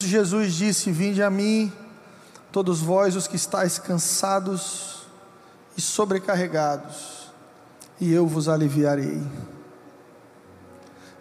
Jesus 0.00 0.54
disse: 0.54 0.92
Vinde 0.92 1.24
a 1.24 1.28
mim, 1.28 1.72
todos 2.52 2.80
vós 2.80 3.16
os 3.16 3.26
que 3.26 3.34
estáis 3.34 3.80
cansados 3.80 5.02
e 5.76 5.80
sobrecarregados, 5.80 7.32
e 8.00 8.12
eu 8.12 8.24
vos 8.24 8.48
aliviarei. 8.48 9.20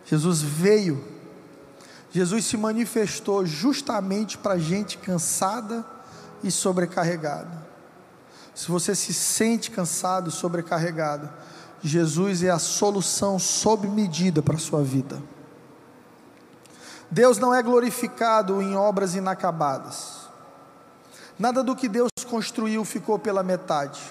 Jesus 0.06 0.44
veio, 0.44 1.04
Jesus 2.12 2.46
se 2.46 2.56
manifestou 2.56 3.48
justamente 3.48 4.38
para 4.38 4.60
gente 4.60 5.00
cansada 5.00 5.84
e 6.44 6.52
sobrecarregada. 6.52 7.66
Se 8.54 8.70
você 8.70 8.94
se 8.94 9.12
sente 9.12 9.72
cansado 9.72 10.30
e 10.30 10.32
sobrecarregado, 10.32 11.28
Jesus 11.82 12.44
é 12.44 12.52
a 12.52 12.60
solução 12.60 13.40
sob 13.40 13.88
medida 13.88 14.40
para 14.44 14.56
a 14.56 14.60
sua 14.60 14.84
vida. 14.84 15.20
Deus 17.10 17.38
não 17.38 17.54
é 17.54 17.62
glorificado 17.62 18.62
em 18.62 18.76
obras 18.76 19.16
inacabadas. 19.16 20.28
Nada 21.40 21.64
do 21.64 21.76
que 21.76 21.88
Deus 21.88 22.10
construiu 22.30 22.84
ficou 22.84 23.18
pela 23.18 23.44
metade. 23.44 24.02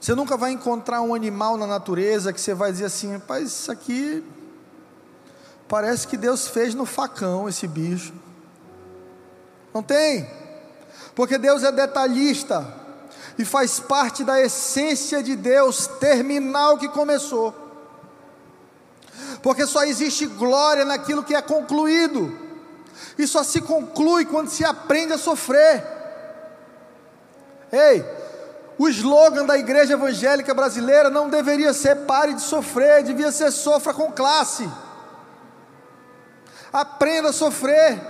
Você 0.00 0.14
nunca 0.14 0.36
vai 0.36 0.52
encontrar 0.52 1.00
um 1.00 1.14
animal 1.14 1.56
na 1.56 1.66
natureza 1.66 2.32
que 2.32 2.40
você 2.40 2.54
vai 2.54 2.70
dizer 2.70 2.86
assim, 2.86 3.12
rapaz, 3.12 3.48
isso 3.48 3.72
aqui 3.72 4.24
parece 5.66 6.06
que 6.06 6.16
Deus 6.16 6.48
fez 6.48 6.74
no 6.74 6.86
facão 6.86 7.48
esse 7.48 7.66
bicho. 7.66 8.12
Não 9.74 9.82
tem, 9.82 10.28
porque 11.14 11.36
Deus 11.36 11.62
é 11.62 11.72
detalhista 11.72 12.66
e 13.38 13.44
faz 13.44 13.78
parte 13.78 14.24
da 14.24 14.40
essência 14.40 15.22
de 15.22 15.36
Deus 15.36 15.86
terminar 15.86 16.72
o 16.72 16.78
que 16.78 16.88
começou. 16.88 17.67
Porque 19.42 19.66
só 19.66 19.84
existe 19.84 20.26
glória 20.26 20.84
naquilo 20.84 21.22
que 21.22 21.34
é 21.34 21.42
concluído, 21.42 22.36
e 23.16 23.26
só 23.26 23.42
se 23.42 23.60
conclui 23.60 24.24
quando 24.24 24.48
se 24.48 24.64
aprende 24.64 25.12
a 25.12 25.18
sofrer. 25.18 25.84
Ei, 27.70 28.04
o 28.78 28.88
slogan 28.88 29.44
da 29.44 29.58
igreja 29.58 29.94
evangélica 29.94 30.54
brasileira 30.54 31.10
não 31.10 31.28
deveria 31.28 31.72
ser 31.72 31.96
pare 32.06 32.34
de 32.34 32.42
sofrer, 32.42 33.02
devia 33.02 33.32
ser 33.32 33.50
sofra 33.50 33.92
com 33.92 34.12
classe. 34.12 34.68
Aprenda 36.72 37.30
a 37.30 37.32
sofrer. 37.32 38.00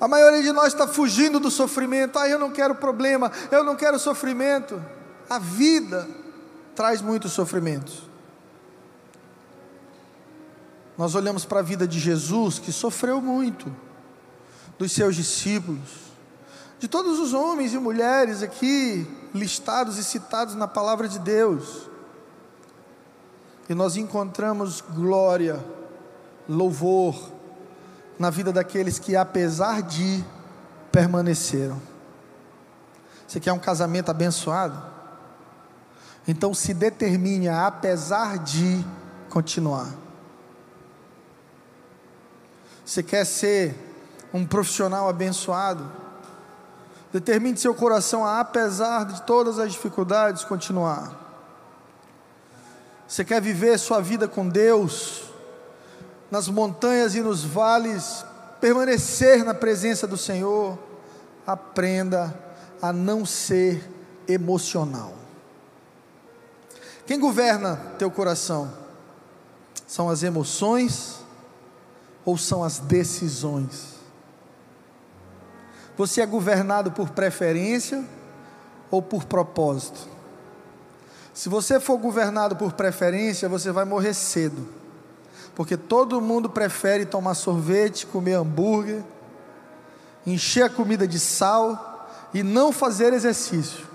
A 0.00 0.08
maioria 0.08 0.42
de 0.42 0.52
nós 0.52 0.68
está 0.68 0.86
fugindo 0.86 1.38
do 1.38 1.50
sofrimento. 1.50 2.18
Ah, 2.18 2.28
eu 2.28 2.38
não 2.38 2.50
quero 2.50 2.74
problema, 2.74 3.30
eu 3.50 3.64
não 3.64 3.76
quero 3.76 3.98
sofrimento. 3.98 4.82
A 5.28 5.38
vida 5.38 6.08
traz 6.74 7.00
muitos 7.00 7.32
sofrimentos. 7.32 8.11
Nós 11.02 11.16
olhamos 11.16 11.44
para 11.44 11.58
a 11.58 11.62
vida 11.64 11.84
de 11.84 11.98
Jesus, 11.98 12.60
que 12.60 12.70
sofreu 12.70 13.20
muito, 13.20 13.74
dos 14.78 14.92
seus 14.92 15.16
discípulos, 15.16 16.12
de 16.78 16.86
todos 16.86 17.18
os 17.18 17.34
homens 17.34 17.74
e 17.74 17.78
mulheres 17.78 18.40
aqui 18.40 19.04
listados 19.34 19.98
e 19.98 20.04
citados 20.04 20.54
na 20.54 20.68
palavra 20.68 21.08
de 21.08 21.18
Deus. 21.18 21.90
E 23.68 23.74
nós 23.74 23.96
encontramos 23.96 24.80
glória, 24.80 25.58
louvor, 26.48 27.32
na 28.16 28.30
vida 28.30 28.52
daqueles 28.52 29.00
que, 29.00 29.16
apesar 29.16 29.82
de, 29.82 30.24
permaneceram. 30.92 31.82
Você 33.26 33.40
quer 33.40 33.52
um 33.52 33.58
casamento 33.58 34.08
abençoado? 34.08 34.80
Então 36.28 36.54
se 36.54 36.72
determine 36.72 37.48
a, 37.48 37.66
apesar 37.66 38.38
de, 38.38 38.84
continuar. 39.28 40.01
Você 42.92 43.02
quer 43.02 43.24
ser 43.24 43.74
um 44.34 44.44
profissional 44.44 45.08
abençoado? 45.08 45.90
Determine 47.10 47.56
seu 47.56 47.74
coração 47.74 48.22
a, 48.22 48.38
apesar 48.38 49.06
de 49.06 49.22
todas 49.22 49.58
as 49.58 49.72
dificuldades, 49.72 50.44
continuar. 50.44 51.18
Você 53.08 53.24
quer 53.24 53.40
viver 53.40 53.78
sua 53.78 54.02
vida 54.02 54.28
com 54.28 54.46
Deus? 54.46 55.22
nas 56.30 56.48
montanhas 56.48 57.14
e 57.14 57.20
nos 57.20 57.44
vales, 57.44 58.24
permanecer 58.60 59.42
na 59.42 59.54
presença 59.54 60.06
do 60.06 60.18
Senhor, 60.18 60.78
aprenda 61.46 62.34
a 62.80 62.92
não 62.92 63.24
ser 63.24 63.86
emocional. 64.28 65.14
Quem 67.06 67.18
governa 67.18 67.76
teu 67.98 68.10
coração? 68.10 68.70
São 69.86 70.10
as 70.10 70.22
emoções 70.22 71.21
ou 72.24 72.36
são 72.38 72.62
as 72.62 72.78
decisões? 72.78 73.96
Você 75.96 76.20
é 76.20 76.26
governado 76.26 76.92
por 76.92 77.10
preferência 77.10 78.04
ou 78.90 79.02
por 79.02 79.24
propósito? 79.24 80.08
Se 81.34 81.48
você 81.48 81.80
for 81.80 81.98
governado 81.98 82.56
por 82.56 82.72
preferência, 82.72 83.48
você 83.48 83.70
vai 83.72 83.84
morrer 83.84 84.14
cedo 84.14 84.82
porque 85.54 85.76
todo 85.76 86.20
mundo 86.20 86.48
prefere 86.48 87.04
tomar 87.04 87.34
sorvete, 87.34 88.06
comer 88.06 88.34
hambúrguer, 88.34 89.02
encher 90.26 90.64
a 90.64 90.70
comida 90.70 91.06
de 91.06 91.18
sal 91.18 92.08
e 92.32 92.42
não 92.42 92.72
fazer 92.72 93.12
exercício. 93.12 93.86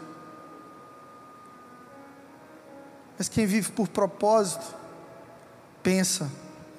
Mas 3.18 3.28
quem 3.28 3.48
vive 3.48 3.72
por 3.72 3.88
propósito, 3.88 4.76
pensa: 5.82 6.30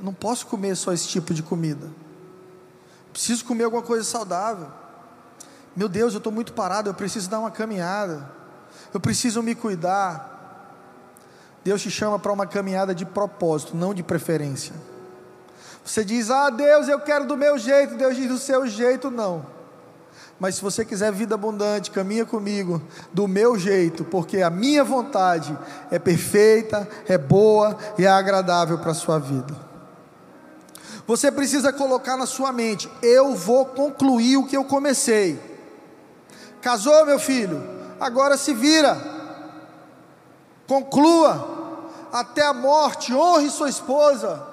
não 0.00 0.12
posso 0.12 0.46
comer 0.46 0.76
só 0.76 0.92
esse 0.92 1.08
tipo 1.08 1.34
de 1.34 1.42
comida, 1.42 1.88
preciso 3.12 3.44
comer 3.44 3.64
alguma 3.64 3.82
coisa 3.82 4.04
saudável. 4.04 4.68
Meu 5.74 5.88
Deus, 5.88 6.12
eu 6.12 6.18
estou 6.18 6.32
muito 6.32 6.52
parado, 6.52 6.90
eu 6.90 6.94
preciso 6.94 7.30
dar 7.30 7.40
uma 7.40 7.50
caminhada, 7.50 8.30
eu 8.92 9.00
preciso 9.00 9.42
me 9.42 9.54
cuidar. 9.54 10.36
Deus 11.64 11.82
te 11.82 11.90
chama 11.90 12.18
para 12.18 12.32
uma 12.32 12.46
caminhada 12.46 12.94
de 12.94 13.04
propósito, 13.04 13.76
não 13.76 13.92
de 13.92 14.02
preferência. 14.02 14.74
Você 15.84 16.04
diz, 16.04 16.30
ah, 16.30 16.50
Deus, 16.50 16.88
eu 16.88 17.00
quero 17.00 17.26
do 17.26 17.36
meu 17.36 17.58
jeito. 17.58 17.96
Deus 17.96 18.16
diz, 18.16 18.28
do 18.28 18.38
seu 18.38 18.66
jeito, 18.66 19.10
não. 19.10 19.46
Mas 20.38 20.56
se 20.56 20.62
você 20.62 20.84
quiser 20.84 21.12
vida 21.12 21.34
abundante, 21.34 21.90
caminha 21.90 22.24
comigo 22.24 22.80
do 23.12 23.26
meu 23.26 23.58
jeito, 23.58 24.04
porque 24.04 24.40
a 24.42 24.50
minha 24.50 24.84
vontade 24.84 25.56
é 25.90 25.98
perfeita, 25.98 26.88
é 27.08 27.18
boa 27.18 27.76
e 27.98 28.04
é 28.04 28.08
agradável 28.08 28.78
para 28.78 28.92
a 28.92 28.94
sua 28.94 29.18
vida. 29.18 29.67
Você 31.08 31.32
precisa 31.32 31.72
colocar 31.72 32.18
na 32.18 32.26
sua 32.26 32.52
mente: 32.52 32.88
eu 33.02 33.34
vou 33.34 33.64
concluir 33.64 34.36
o 34.36 34.46
que 34.46 34.54
eu 34.54 34.64
comecei. 34.64 35.40
Casou, 36.60 37.06
meu 37.06 37.18
filho? 37.18 37.66
Agora 37.98 38.36
se 38.36 38.52
vira. 38.52 39.00
Conclua 40.66 41.88
até 42.12 42.42
a 42.42 42.52
morte, 42.52 43.14
honre 43.14 43.48
sua 43.48 43.70
esposa, 43.70 44.46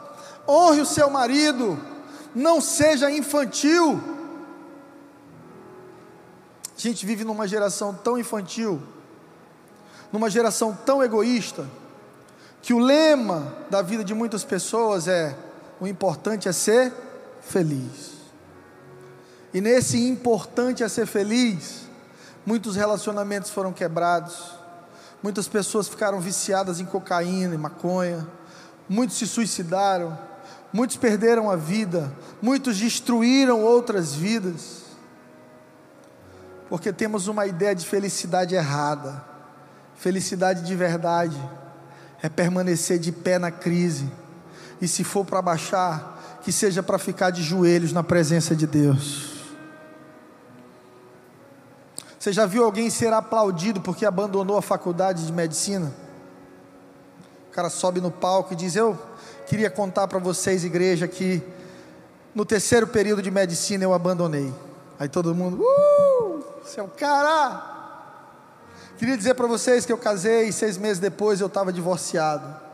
honre 0.47 0.79
o 0.79 0.85
seu 0.85 1.09
marido, 1.09 1.77
não 2.33 2.61
seja 2.61 3.11
infantil. 3.11 4.01
A 6.77 6.79
gente 6.79 7.05
vive 7.05 7.25
numa 7.25 7.49
geração 7.49 7.93
tão 7.93 8.17
infantil, 8.17 8.81
numa 10.09 10.29
geração 10.29 10.77
tão 10.85 11.03
egoísta, 11.03 11.67
que 12.61 12.73
o 12.73 12.79
lema 12.79 13.53
da 13.69 13.81
vida 13.81 14.05
de 14.05 14.13
muitas 14.13 14.45
pessoas 14.45 15.05
é: 15.09 15.37
o 15.79 15.87
importante 15.87 16.47
é 16.47 16.51
ser 16.51 16.93
feliz. 17.41 18.15
E 19.53 19.61
nesse 19.61 20.07
importante 20.07 20.83
é 20.83 20.89
ser 20.89 21.05
feliz, 21.05 21.87
muitos 22.45 22.75
relacionamentos 22.75 23.51
foram 23.51 23.71
quebrados, 23.71 24.55
Muitas 25.25 25.47
pessoas 25.47 25.87
ficaram 25.87 26.19
viciadas 26.19 26.79
em 26.79 26.85
cocaína 26.85 27.55
e 27.55 27.57
maconha. 27.57 28.27
Muitos 28.87 29.17
se 29.17 29.25
suicidaram. 29.25 30.15
Muitos 30.71 30.97
perderam 30.97 31.49
a 31.49 31.55
vida. 31.55 32.13
Muitos 32.39 32.77
destruíram 32.77 33.63
outras 33.63 34.13
vidas. 34.13 34.83
Porque 36.69 36.93
temos 36.93 37.27
uma 37.27 37.47
ideia 37.47 37.73
de 37.73 37.87
felicidade 37.87 38.53
errada. 38.53 39.23
Felicidade 39.95 40.61
de 40.61 40.75
verdade 40.75 41.35
é 42.21 42.29
permanecer 42.29 42.99
de 42.99 43.11
pé 43.11 43.39
na 43.39 43.49
crise. 43.49 44.07
E 44.81 44.87
se 44.87 45.03
for 45.03 45.25
para 45.25 45.41
baixar, 45.41 46.39
que 46.43 46.51
seja 46.51 46.83
para 46.83 46.99
ficar 46.99 47.31
de 47.31 47.41
joelhos 47.41 47.91
na 47.91 48.03
presença 48.03 48.55
de 48.55 48.67
Deus. 48.67 49.35
Você 52.19 52.33
já 52.33 52.45
viu 52.45 52.63
alguém 52.63 52.89
ser 52.89 53.13
aplaudido 53.13 53.81
porque 53.81 54.05
abandonou 54.05 54.57
a 54.57 54.61
faculdade 54.61 55.25
de 55.25 55.31
medicina? 55.31 55.93
O 57.49 57.51
cara 57.51 57.69
sobe 57.69 58.01
no 58.01 58.09
palco 58.09 58.53
e 58.53 58.55
diz: 58.55 58.75
Eu 58.75 58.97
queria 59.47 59.69
contar 59.69 60.07
para 60.07 60.19
vocês, 60.19 60.63
igreja, 60.63 61.07
que 61.07 61.43
no 62.33 62.43
terceiro 62.45 62.87
período 62.87 63.21
de 63.21 63.31
medicina 63.31 63.83
eu 63.83 63.93
abandonei. 63.93 64.53
Aí 64.99 65.07
todo 65.07 65.35
mundo, 65.35 65.61
uh, 65.61 66.43
você 66.63 66.79
é 66.79 66.83
o 66.83 66.87
cara. 66.87 67.73
Queria 68.97 69.15
dizer 69.15 69.35
para 69.35 69.45
vocês 69.47 69.85
que 69.85 69.91
eu 69.91 69.97
casei 69.97 70.49
e 70.49 70.53
seis 70.53 70.77
meses 70.77 70.99
depois 70.99 71.41
eu 71.41 71.47
estava 71.47 71.71
divorciado. 71.71 72.64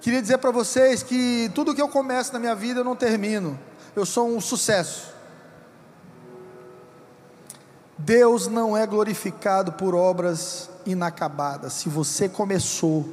Queria 0.00 0.22
dizer 0.22 0.38
para 0.38 0.50
vocês 0.50 1.02
que 1.02 1.50
tudo 1.54 1.74
que 1.74 1.82
eu 1.82 1.88
começo 1.88 2.32
na 2.32 2.38
minha 2.38 2.54
vida 2.54 2.80
eu 2.80 2.84
não 2.84 2.94
termino. 2.94 3.58
Eu 3.96 4.06
sou 4.06 4.28
um 4.28 4.40
sucesso. 4.40 5.12
Deus 7.98 8.46
não 8.46 8.76
é 8.76 8.86
glorificado 8.86 9.72
por 9.72 9.94
obras 9.94 10.70
inacabadas. 10.86 11.72
Se 11.72 11.88
você 11.88 12.28
começou, 12.28 13.08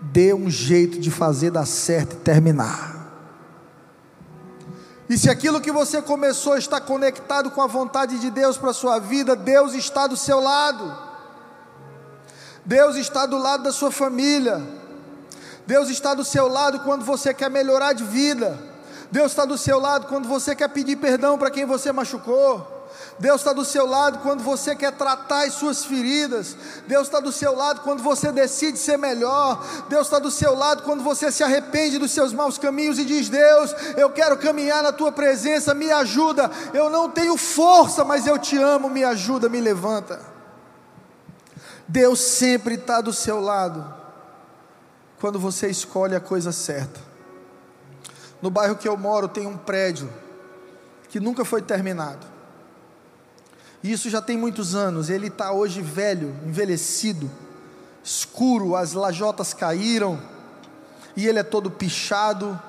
dê 0.00 0.32
um 0.32 0.50
jeito 0.50 0.98
de 0.98 1.10
fazer 1.10 1.50
dar 1.50 1.66
certo 1.66 2.14
e 2.14 2.20
terminar. 2.20 2.96
E 5.08 5.16
se 5.16 5.30
aquilo 5.30 5.60
que 5.60 5.70
você 5.70 6.00
começou 6.00 6.56
está 6.56 6.80
conectado 6.80 7.50
com 7.50 7.60
a 7.60 7.66
vontade 7.66 8.18
de 8.18 8.30
Deus 8.30 8.56
para 8.56 8.70
a 8.70 8.74
sua 8.74 8.98
vida, 8.98 9.36
Deus 9.36 9.74
está 9.74 10.06
do 10.06 10.16
seu 10.16 10.40
lado. 10.40 10.96
Deus 12.64 12.96
está 12.96 13.26
do 13.26 13.38
lado 13.38 13.64
da 13.64 13.72
sua 13.72 13.92
família. 13.92 14.60
Deus 15.66 15.88
está 15.88 16.14
do 16.14 16.24
seu 16.24 16.46
lado 16.46 16.80
quando 16.80 17.04
você 17.04 17.34
quer 17.34 17.50
melhorar 17.50 17.92
de 17.92 18.04
vida. 18.04 18.56
Deus 19.10 19.32
está 19.32 19.44
do 19.44 19.58
seu 19.58 19.80
lado 19.80 20.06
quando 20.06 20.28
você 20.28 20.54
quer 20.54 20.68
pedir 20.68 20.96
perdão 20.96 21.36
para 21.36 21.50
quem 21.50 21.64
você 21.64 21.90
machucou. 21.90 22.74
Deus 23.18 23.40
está 23.40 23.52
do 23.52 23.64
seu 23.64 23.86
lado 23.86 24.18
quando 24.18 24.42
você 24.42 24.76
quer 24.76 24.92
tratar 24.92 25.46
as 25.46 25.54
suas 25.54 25.84
feridas. 25.84 26.56
Deus 26.86 27.06
está 27.06 27.18
do 27.18 27.32
seu 27.32 27.54
lado 27.54 27.80
quando 27.80 28.02
você 28.02 28.30
decide 28.30 28.78
ser 28.78 28.96
melhor. 28.96 29.64
Deus 29.88 30.06
está 30.06 30.18
do 30.18 30.30
seu 30.30 30.54
lado 30.54 30.82
quando 30.82 31.02
você 31.02 31.32
se 31.32 31.42
arrepende 31.42 31.98
dos 31.98 32.12
seus 32.12 32.32
maus 32.32 32.58
caminhos 32.58 32.98
e 32.98 33.04
diz: 33.04 33.28
Deus, 33.28 33.74
eu 33.96 34.10
quero 34.10 34.36
caminhar 34.36 34.82
na 34.82 34.92
tua 34.92 35.10
presença, 35.10 35.74
me 35.74 35.90
ajuda. 35.90 36.50
Eu 36.72 36.88
não 36.90 37.10
tenho 37.10 37.36
força, 37.36 38.04
mas 38.04 38.26
eu 38.26 38.38
te 38.38 38.56
amo, 38.56 38.88
me 38.88 39.02
ajuda, 39.02 39.48
me 39.48 39.60
levanta. 39.60 40.20
Deus 41.88 42.20
sempre 42.20 42.74
está 42.74 43.00
do 43.00 43.12
seu 43.12 43.40
lado 43.40 44.05
quando 45.20 45.38
você 45.38 45.68
escolhe 45.68 46.14
a 46.14 46.20
coisa 46.20 46.52
certa. 46.52 47.00
No 48.40 48.50
bairro 48.50 48.76
que 48.76 48.88
eu 48.88 48.96
moro 48.96 49.28
tem 49.28 49.46
um 49.46 49.56
prédio 49.56 50.12
que 51.08 51.18
nunca 51.18 51.44
foi 51.44 51.62
terminado. 51.62 52.26
E 53.82 53.92
isso 53.92 54.10
já 54.10 54.20
tem 54.20 54.36
muitos 54.36 54.74
anos. 54.74 55.08
Ele 55.08 55.28
está 55.28 55.52
hoje 55.52 55.80
velho, 55.80 56.34
envelhecido, 56.44 57.30
escuro, 58.02 58.76
as 58.76 58.92
lajotas 58.92 59.54
caíram, 59.54 60.20
e 61.16 61.26
ele 61.26 61.38
é 61.38 61.42
todo 61.42 61.70
pichado, 61.70 62.60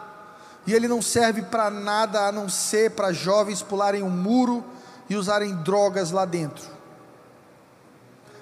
e 0.65 0.73
ele 0.73 0.87
não 0.87 1.01
serve 1.01 1.41
para 1.41 1.69
nada 1.69 2.27
a 2.27 2.31
não 2.31 2.47
ser 2.47 2.91
para 2.91 3.11
jovens 3.11 3.61
pularem 3.61 4.03
um 4.03 4.09
muro 4.09 4.63
e 5.09 5.15
usarem 5.15 5.55
drogas 5.55 6.11
lá 6.11 6.25
dentro. 6.25 6.65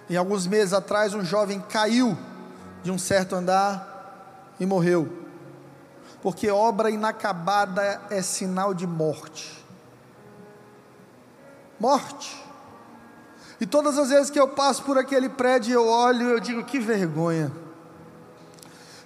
Em 0.09 0.15
alguns 0.15 0.45
meses 0.45 0.73
atrás, 0.73 1.13
um 1.13 1.23
jovem 1.23 1.59
caiu 1.69 2.17
de 2.83 2.91
um 2.91 2.97
certo 2.97 3.35
andar 3.35 3.94
e 4.59 4.65
morreu, 4.65 5.11
porque 6.21 6.49
obra 6.49 6.89
inacabada 6.89 8.01
é 8.09 8.21
sinal 8.21 8.73
de 8.73 8.87
morte. 8.87 9.63
Morte. 11.79 12.43
E 13.59 13.65
todas 13.65 13.97
as 13.97 14.09
vezes 14.09 14.29
que 14.29 14.39
eu 14.39 14.47
passo 14.47 14.83
por 14.83 14.97
aquele 14.97 15.29
prédio, 15.29 15.73
eu 15.73 15.87
olho 15.87 16.29
e 16.29 16.31
eu 16.31 16.39
digo: 16.39 16.63
que 16.63 16.79
vergonha. 16.79 17.51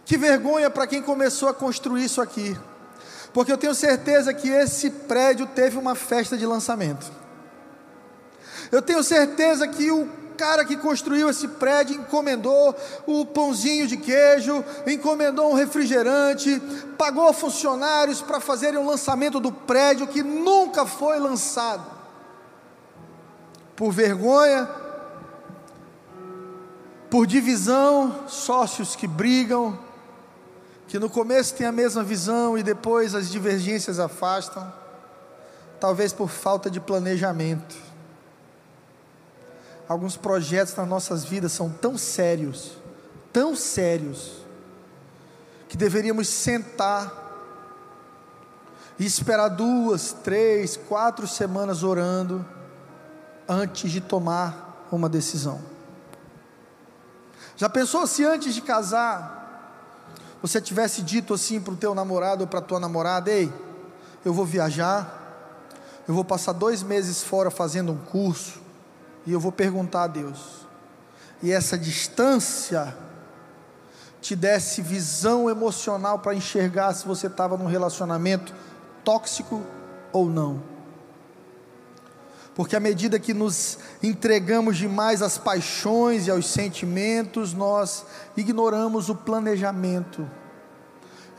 Que 0.05 0.17
vergonha 0.17 0.69
para 0.69 0.87
quem 0.87 1.01
começou 1.01 1.49
a 1.49 1.53
construir 1.53 2.03
isso 2.03 2.21
aqui. 2.21 2.57
Porque 3.33 3.51
eu 3.51 3.57
tenho 3.57 3.75
certeza 3.75 4.33
que 4.33 4.49
esse 4.49 4.89
prédio 4.89 5.45
teve 5.47 5.77
uma 5.77 5.93
festa 5.93 6.35
de 6.35 6.45
lançamento. 6.45 7.11
Eu 8.71 8.81
tenho 8.81 9.03
certeza 9.03 9.67
que 9.67 9.91
o 9.91 10.09
cara 10.39 10.63
que 10.63 10.77
construiu 10.77 11.29
esse 11.29 11.49
prédio 11.49 11.97
encomendou 11.97 12.73
o 13.05 13.25
pãozinho 13.25 13.85
de 13.85 13.97
queijo, 13.97 14.63
encomendou 14.87 15.51
um 15.51 15.53
refrigerante, 15.53 16.61
pagou 16.97 17.33
funcionários 17.33 18.21
para 18.21 18.39
fazerem 18.39 18.79
o 18.79 18.83
um 18.83 18.87
lançamento 18.87 19.37
do 19.41 19.51
prédio 19.51 20.07
que 20.07 20.23
nunca 20.23 20.85
foi 20.85 21.19
lançado 21.19 21.85
por 23.75 23.91
vergonha, 23.91 24.69
por 27.09 27.27
divisão, 27.27 28.23
sócios 28.27 28.95
que 28.95 29.07
brigam, 29.07 29.77
que 30.87 30.97
no 30.97 31.09
começo 31.09 31.53
têm 31.53 31.67
a 31.67 31.71
mesma 31.71 32.01
visão 32.01 32.57
e 32.57 32.63
depois 32.63 33.13
as 33.13 33.29
divergências 33.29 33.99
afastam, 33.99 34.71
talvez 35.81 36.13
por 36.13 36.29
falta 36.29 36.69
de 36.69 36.79
planejamento. 36.79 37.88
Alguns 39.89 40.15
projetos 40.15 40.75
nas 40.75 40.87
nossas 40.87 41.25
vidas 41.25 41.51
são 41.51 41.67
tão 41.67 41.97
sérios, 41.97 42.73
tão 43.33 43.55
sérios, 43.55 44.45
que 45.67 45.75
deveríamos 45.75 46.27
sentar 46.29 47.11
e 48.99 49.05
esperar 49.05 49.47
duas, 49.47 50.13
três, 50.13 50.77
quatro 50.77 51.27
semanas 51.27 51.81
orando 51.81 52.45
antes 53.47 53.91
de 53.91 53.99
tomar 53.99 54.87
uma 54.91 55.09
decisão. 55.09 55.59
Já 57.57 57.67
pensou 57.67 58.05
se 58.05 58.23
antes 58.23 58.53
de 58.53 58.61
casar 58.61 59.37
você 60.39 60.61
tivesse 60.61 61.01
dito 61.01 61.33
assim 61.33 61.59
para 61.59 61.73
o 61.73 61.77
teu 61.77 61.95
namorado 61.95 62.41
ou 62.41 62.47
para 62.47 62.59
a 62.59 62.61
tua 62.61 62.79
namorada: 62.79 63.31
Ei, 63.31 63.51
eu 64.23 64.35
vou 64.35 64.45
viajar, 64.45 65.65
eu 66.07 66.13
vou 66.13 66.23
passar 66.23 66.53
dois 66.53 66.83
meses 66.83 67.23
fora 67.23 67.49
fazendo 67.49 67.91
um 67.91 67.97
curso 67.97 68.68
e 69.25 69.31
eu 69.31 69.39
vou 69.39 69.51
perguntar 69.51 70.03
a 70.03 70.07
Deus. 70.07 70.67
E 71.41 71.51
essa 71.51 71.77
distância 71.77 72.95
te 74.21 74.35
desse 74.35 74.81
visão 74.81 75.49
emocional 75.49 76.19
para 76.19 76.35
enxergar 76.35 76.93
se 76.93 77.07
você 77.07 77.27
estava 77.27 77.57
num 77.57 77.67
relacionamento 77.67 78.53
tóxico 79.03 79.63
ou 80.11 80.29
não 80.29 80.61
porque 82.59 82.75
à 82.75 82.79
medida 82.81 83.17
que 83.17 83.33
nos 83.33 83.77
entregamos 84.03 84.75
demais 84.75 85.21
às 85.21 85.37
paixões 85.37 86.27
e 86.27 86.29
aos 86.29 86.45
sentimentos, 86.45 87.53
nós 87.53 88.05
ignoramos 88.35 89.07
o 89.07 89.15
planejamento 89.15 90.29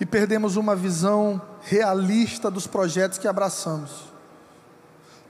e 0.00 0.06
perdemos 0.06 0.56
uma 0.56 0.75
visão 0.75 1.38
realista 1.61 2.50
dos 2.50 2.67
projetos 2.67 3.19
que 3.19 3.29
abraçamos. 3.29 4.09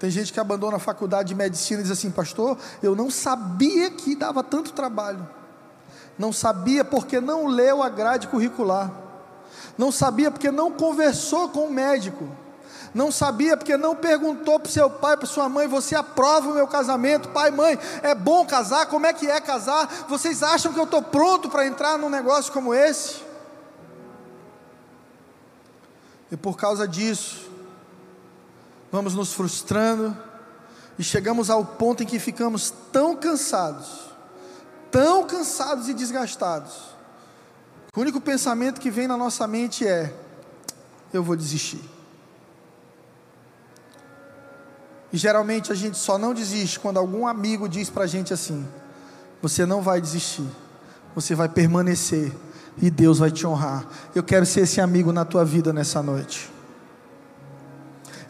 Tem 0.01 0.11
gente 0.11 0.33
que 0.33 0.41
abandona 0.41 0.79
a 0.79 0.81
faculdade 0.81 1.29
de 1.29 1.35
medicina 1.37 1.81
e 1.81 1.83
diz 1.85 1.93
assim, 1.93 2.11
pastor, 2.11 2.59
eu 2.83 2.97
não 2.97 3.09
sabia 3.09 3.91
que 3.91 4.17
dava 4.17 4.43
tanto 4.43 4.73
trabalho. 4.73 5.29
Não 6.19 6.33
sabia 6.33 6.85
porque 6.85 7.21
não 7.21 7.47
leu 7.47 7.83
a 7.83 7.89
grade 7.89 8.27
curricular. 8.27 8.91
Não 9.79 9.93
sabia 9.93 10.31
porque 10.31 10.51
não 10.51 10.73
conversou 10.73 11.51
com 11.51 11.67
o 11.67 11.73
médico 11.73 12.29
não 12.93 13.13
sabia 13.13 13.57
porque 13.57 13.77
não 13.77 13.95
perguntou 13.95 14.59
para 14.59 14.71
seu 14.71 14.91
pai, 14.91 15.17
para 15.17 15.27
sua 15.27 15.49
mãe: 15.49 15.69
você 15.69 15.95
aprova 15.95 16.49
o 16.49 16.55
meu 16.55 16.67
casamento? 16.67 17.29
Pai, 17.29 17.51
mãe, 17.51 17.79
é 18.03 18.15
bom 18.15 18.45
casar? 18.45 18.87
Como 18.87 19.07
é 19.07 19.13
que 19.13 19.31
é 19.31 19.41
casar? 19.41 20.07
Vocês 20.09 20.43
acham 20.43 20.73
que 20.73 20.79
eu 20.79 20.85
estou 20.85 21.03
pronto 21.03 21.49
para 21.49 21.67
entrar 21.67 21.99
num 21.99 22.09
negócio 22.11 22.53
como 22.53 22.75
esse? 22.75 23.23
E 26.33 26.37
por 26.37 26.57
causa 26.57 26.87
disso, 26.87 27.50
vamos 28.91 29.15
nos 29.15 29.33
frustrando 29.33 30.17
e 30.99 31.03
chegamos 31.03 31.49
ao 31.49 31.65
ponto 31.65 32.03
em 32.03 32.07
que 32.07 32.19
ficamos 32.19 32.73
tão 32.93 33.17
cansados, 33.17 34.11
tão 34.91 35.27
cansados 35.27 35.89
e 35.89 35.95
desgastados. 35.95 36.91
O 37.97 38.01
único 38.01 38.21
pensamento 38.21 38.81
que 38.81 38.91
vem 38.91 39.09
na 39.09 39.17
nossa 39.17 39.47
mente 39.47 39.87
é: 39.87 40.15
eu 41.13 41.23
vou 41.23 41.37
desistir. 41.37 41.83
E 45.13 45.17
geralmente 45.17 45.73
a 45.73 45.75
gente 45.75 45.99
só 45.99 46.17
não 46.17 46.33
desiste 46.33 46.79
quando 46.79 46.99
algum 46.99 47.27
amigo 47.27 47.69
diz 47.69 47.91
para 47.91 48.05
a 48.05 48.07
gente 48.07 48.33
assim: 48.33 48.67
você 49.43 49.67
não 49.67 49.83
vai 49.83 50.01
desistir, 50.01 50.47
você 51.15 51.35
vai 51.35 51.49
permanecer 51.49 52.33
e 52.81 52.91
Deus 52.91 53.19
vai 53.19 53.31
te 53.31 53.47
honrar. 53.47 53.87
Eu 54.15 54.23
quero 54.23 54.47
ser 54.47 54.61
esse 54.61 54.81
amigo 54.81 55.13
na 55.13 55.25
tua 55.25 55.45
vida 55.45 55.73
nessa 55.73 56.03
noite. 56.03 56.60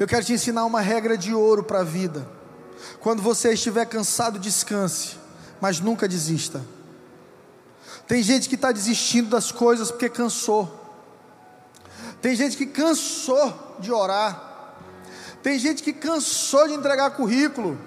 Eu 0.00 0.08
quero 0.08 0.24
te 0.24 0.32
ensinar 0.32 0.64
uma 0.64 0.80
regra 0.80 1.16
de 1.16 1.32
ouro 1.32 1.62
para 1.62 1.80
a 1.80 1.84
vida. 1.84 2.26
Quando 2.98 3.22
você 3.22 3.52
estiver 3.52 3.86
cansado, 3.86 4.36
descanse, 4.36 5.16
mas 5.60 5.78
nunca 5.78 6.08
desista. 6.08 6.60
Tem 8.08 8.20
gente 8.20 8.48
que 8.48 8.56
está 8.56 8.72
desistindo 8.72 9.30
das 9.30 9.52
coisas 9.52 9.92
porque 9.92 10.08
cansou. 10.08 10.76
Tem 12.20 12.34
gente 12.34 12.56
que 12.56 12.66
cansou 12.66 13.76
de 13.78 13.92
orar 13.92 14.50
tem 15.42 15.58
gente 15.58 15.82
que 15.82 15.92
cansou 15.92 16.68
de 16.68 16.74
entregar 16.74 17.10
currículo. 17.12 17.78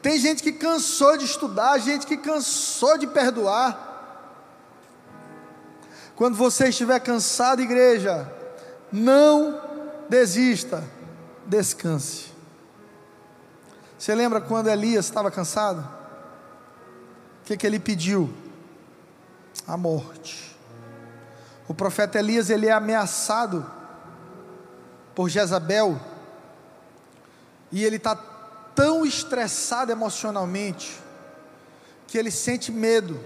Tem 0.00 0.18
gente 0.18 0.42
que 0.42 0.52
cansou 0.52 1.16
de 1.16 1.24
estudar, 1.24 1.78
gente 1.78 2.06
que 2.06 2.16
cansou 2.16 2.98
de 2.98 3.06
perdoar. 3.06 3.90
Quando 6.14 6.36
você 6.36 6.68
estiver 6.68 7.00
cansado, 7.00 7.62
igreja, 7.62 8.30
não 8.92 9.60
desista, 10.08 10.84
descanse. 11.46 12.32
Você 13.98 14.14
lembra 14.14 14.40
quando 14.40 14.68
Elias 14.68 15.04
estava 15.04 15.30
cansado? 15.30 15.80
O 17.40 17.44
que, 17.44 17.56
que 17.56 17.66
ele 17.66 17.78
pediu? 17.78 18.32
A 19.66 19.76
morte. 19.76 20.56
O 21.68 21.74
profeta 21.74 22.18
Elias 22.18 22.50
ele 22.50 22.66
é 22.66 22.72
ameaçado 22.72 23.64
por 25.14 25.28
Jezabel 25.28 26.00
e 27.70 27.84
ele 27.84 27.96
está 27.96 28.16
tão 28.74 29.04
estressado 29.04 29.92
emocionalmente 29.92 31.00
que 32.06 32.18
ele 32.18 32.30
sente 32.30 32.70
medo. 32.70 33.18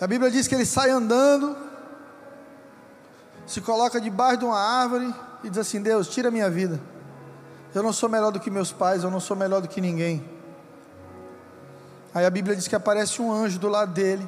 A 0.00 0.06
Bíblia 0.06 0.30
diz 0.30 0.46
que 0.46 0.54
ele 0.54 0.66
sai 0.66 0.90
andando, 0.90 1.56
se 3.46 3.60
coloca 3.60 4.00
debaixo 4.00 4.38
de 4.38 4.44
uma 4.44 4.58
árvore 4.58 5.14
e 5.42 5.50
diz 5.50 5.58
assim: 5.58 5.80
Deus, 5.80 6.08
tira 6.08 6.28
a 6.28 6.30
minha 6.30 6.48
vida. 6.48 6.80
Eu 7.76 7.82
não 7.82 7.92
sou 7.92 8.08
melhor 8.08 8.32
do 8.32 8.40
que 8.40 8.50
meus 8.50 8.72
pais, 8.72 9.04
eu 9.04 9.10
não 9.10 9.20
sou 9.20 9.36
melhor 9.36 9.60
do 9.60 9.68
que 9.68 9.82
ninguém. 9.82 10.26
Aí 12.14 12.24
a 12.24 12.30
Bíblia 12.30 12.56
diz 12.56 12.66
que 12.66 12.74
aparece 12.74 13.20
um 13.20 13.30
anjo 13.30 13.58
do 13.58 13.68
lado 13.68 13.92
dele. 13.92 14.26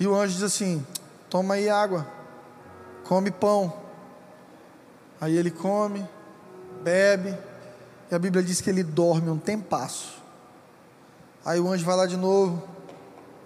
E 0.00 0.04
o 0.04 0.12
anjo 0.12 0.34
diz 0.34 0.42
assim: 0.42 0.84
Toma 1.30 1.54
aí 1.54 1.70
água, 1.70 2.04
come 3.04 3.30
pão. 3.30 3.72
Aí 5.20 5.36
ele 5.36 5.52
come, 5.52 6.04
bebe, 6.82 7.38
e 8.10 8.14
a 8.16 8.18
Bíblia 8.18 8.42
diz 8.42 8.60
que 8.60 8.68
ele 8.68 8.82
dorme 8.82 9.30
um 9.30 9.38
tempasso. 9.38 10.20
Aí 11.44 11.60
o 11.60 11.68
anjo 11.68 11.86
vai 11.86 11.94
lá 11.94 12.06
de 12.06 12.16
novo. 12.16 12.60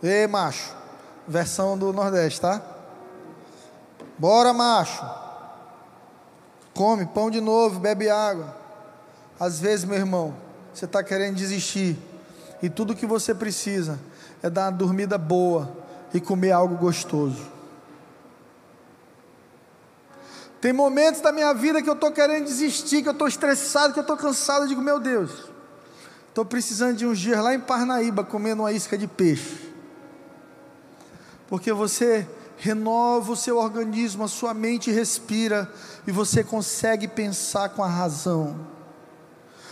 Ei, 0.03 0.27
macho. 0.27 0.75
Versão 1.29 1.77
do 1.77 1.93
Nordeste, 1.93 2.41
tá? 2.41 2.62
Bora, 4.17 4.55
macho. 4.55 5.22
Come 6.75 7.07
pão 7.07 7.31
de 7.31 7.41
novo, 7.41 7.81
bebe 7.81 8.09
água. 8.09 8.57
Às 9.38 9.61
vezes, 9.61 9.85
meu 9.85 9.99
irmão, 9.99 10.35
você 10.73 10.85
está 10.85 11.02
querendo 11.02 11.37
desistir. 11.37 11.99
E 12.62 12.71
tudo 12.71 12.95
que 12.95 13.07
você 13.07 13.35
precisa 13.35 13.99
é 14.43 14.49
dar 14.49 14.67
uma 14.67 14.73
dormida 14.73 15.19
boa 15.19 15.76
e 16.14 16.21
comer 16.21 16.52
algo 16.52 16.76
gostoso. 16.76 17.50
Tem 20.61 20.73
momentos 20.73 21.21
da 21.21 21.33
minha 21.33 21.52
vida 21.52 21.83
que 21.83 21.91
eu 21.91 21.95
estou 21.95 22.12
querendo 22.12 22.45
desistir, 22.45 23.02
que 23.02 23.09
eu 23.09 23.12
estou 23.12 23.26
estressado, 23.26 23.93
que 23.93 23.99
eu 23.99 24.02
estou 24.02 24.17
cansado. 24.17 24.62
Eu 24.62 24.69
digo, 24.69 24.81
meu 24.81 25.00
Deus, 25.00 25.50
estou 26.29 26.45
precisando 26.45 26.97
de 26.97 27.05
uns 27.05 27.19
dias 27.19 27.43
lá 27.43 27.52
em 27.52 27.59
Parnaíba 27.59 28.23
comendo 28.23 28.62
uma 28.62 28.71
isca 28.71 28.97
de 28.97 29.09
peixe. 29.09 29.73
Porque 31.49 31.73
você 31.73 32.29
renova 32.62 33.33
o 33.33 33.37
seu 33.37 33.59
organismo, 33.59 34.23
a 34.23 34.28
sua 34.28 34.54
mente 34.54 34.88
respira 34.88 35.69
e 36.07 36.12
você 36.12 36.45
consegue 36.45 37.09
pensar 37.09 37.71
com 37.71 37.83
a 37.83 37.88
razão. 37.88 38.54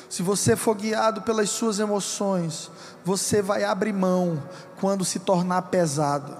Se 0.09 0.25
você 0.25 0.57
for 0.57 0.75
guiado 0.75 1.23
pelas 1.23 1.51
suas 1.51 1.79
emoções, 1.79 2.69
você 3.05 3.41
vai 3.41 3.63
abrir 3.63 3.93
mão 3.93 4.43
quando 4.81 5.05
se 5.05 5.21
tornar 5.21 5.63
pesado. 5.63 6.37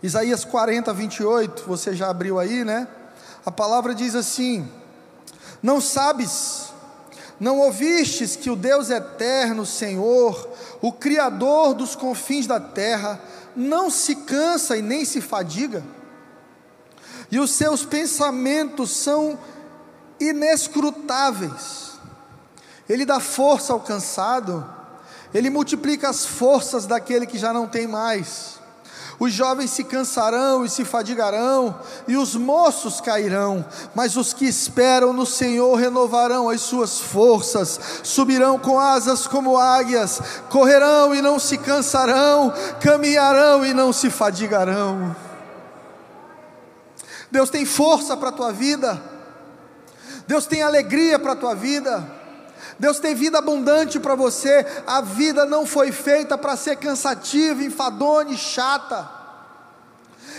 Isaías 0.00 0.44
40, 0.44 0.94
28, 0.94 1.64
você 1.66 1.92
já 1.92 2.08
abriu 2.08 2.38
aí, 2.38 2.64
né? 2.64 2.86
A 3.44 3.50
palavra 3.50 3.96
diz 3.96 4.14
assim: 4.14 4.70
Não 5.60 5.80
sabes, 5.80 6.72
não 7.40 7.58
ouvistes 7.58 8.36
que 8.36 8.48
o 8.48 8.54
Deus 8.54 8.90
eterno, 8.90 9.66
Senhor, 9.66 10.48
o 10.80 10.92
Criador 10.92 11.74
dos 11.74 11.96
confins 11.96 12.46
da 12.46 12.60
terra, 12.60 13.20
não 13.56 13.90
se 13.90 14.14
cansa 14.14 14.76
e 14.76 14.82
nem 14.82 15.04
se 15.04 15.20
fadiga? 15.20 15.82
E 17.30 17.40
os 17.40 17.50
seus 17.50 17.84
pensamentos 17.84 18.90
são 18.90 19.38
inescrutáveis. 20.20 21.92
Ele 22.88 23.04
dá 23.04 23.18
força 23.18 23.72
ao 23.72 23.80
cansado, 23.80 24.64
ele 25.34 25.50
multiplica 25.50 26.08
as 26.08 26.24
forças 26.24 26.86
daquele 26.86 27.26
que 27.26 27.38
já 27.38 27.52
não 27.52 27.66
tem 27.66 27.86
mais. 27.86 28.55
Os 29.18 29.32
jovens 29.32 29.70
se 29.70 29.82
cansarão 29.82 30.64
e 30.64 30.68
se 30.68 30.84
fadigarão, 30.84 31.74
e 32.06 32.16
os 32.16 32.36
moços 32.36 33.00
cairão, 33.00 33.64
mas 33.94 34.16
os 34.16 34.34
que 34.34 34.44
esperam 34.44 35.12
no 35.12 35.24
Senhor 35.24 35.74
renovarão 35.76 36.50
as 36.50 36.60
suas 36.60 37.00
forças, 37.00 37.80
subirão 38.02 38.58
com 38.58 38.78
asas 38.78 39.26
como 39.26 39.56
águias, 39.56 40.20
correrão 40.50 41.14
e 41.14 41.22
não 41.22 41.38
se 41.38 41.56
cansarão, 41.56 42.52
caminharão 42.80 43.64
e 43.64 43.72
não 43.72 43.90
se 43.90 44.10
fadigarão. 44.10 45.16
Deus 47.30 47.48
tem 47.48 47.64
força 47.64 48.16
para 48.16 48.28
a 48.28 48.32
tua 48.32 48.52
vida, 48.52 49.00
Deus 50.26 50.44
tem 50.44 50.62
alegria 50.62 51.18
para 51.18 51.32
a 51.32 51.36
tua 51.36 51.54
vida. 51.54 52.15
Deus 52.78 52.98
tem 52.98 53.14
vida 53.14 53.38
abundante 53.38 53.98
para 53.98 54.14
você. 54.14 54.66
A 54.86 55.00
vida 55.00 55.46
não 55.46 55.66
foi 55.66 55.92
feita 55.92 56.36
para 56.36 56.56
ser 56.56 56.76
cansativa, 56.76 57.62
enfadonha 57.62 58.32
e 58.32 58.36
chata. 58.36 59.10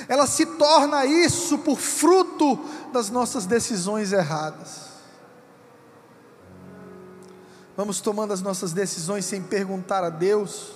Ela 0.08 0.28
se 0.28 0.46
torna 0.46 1.06
isso 1.06 1.58
por 1.60 1.80
fruto 1.80 2.60
das 2.94 3.10
nossas 3.10 3.46
decisões 3.46 4.12
erradas. 4.12 4.88
Vamos 7.76 8.02
tomando 8.02 8.34
as 8.34 8.42
nossas 8.42 8.74
decisões 8.74 9.26
sem 9.26 9.42
perguntar 9.42 10.04
a 10.04 10.10
Deus, 10.10 10.72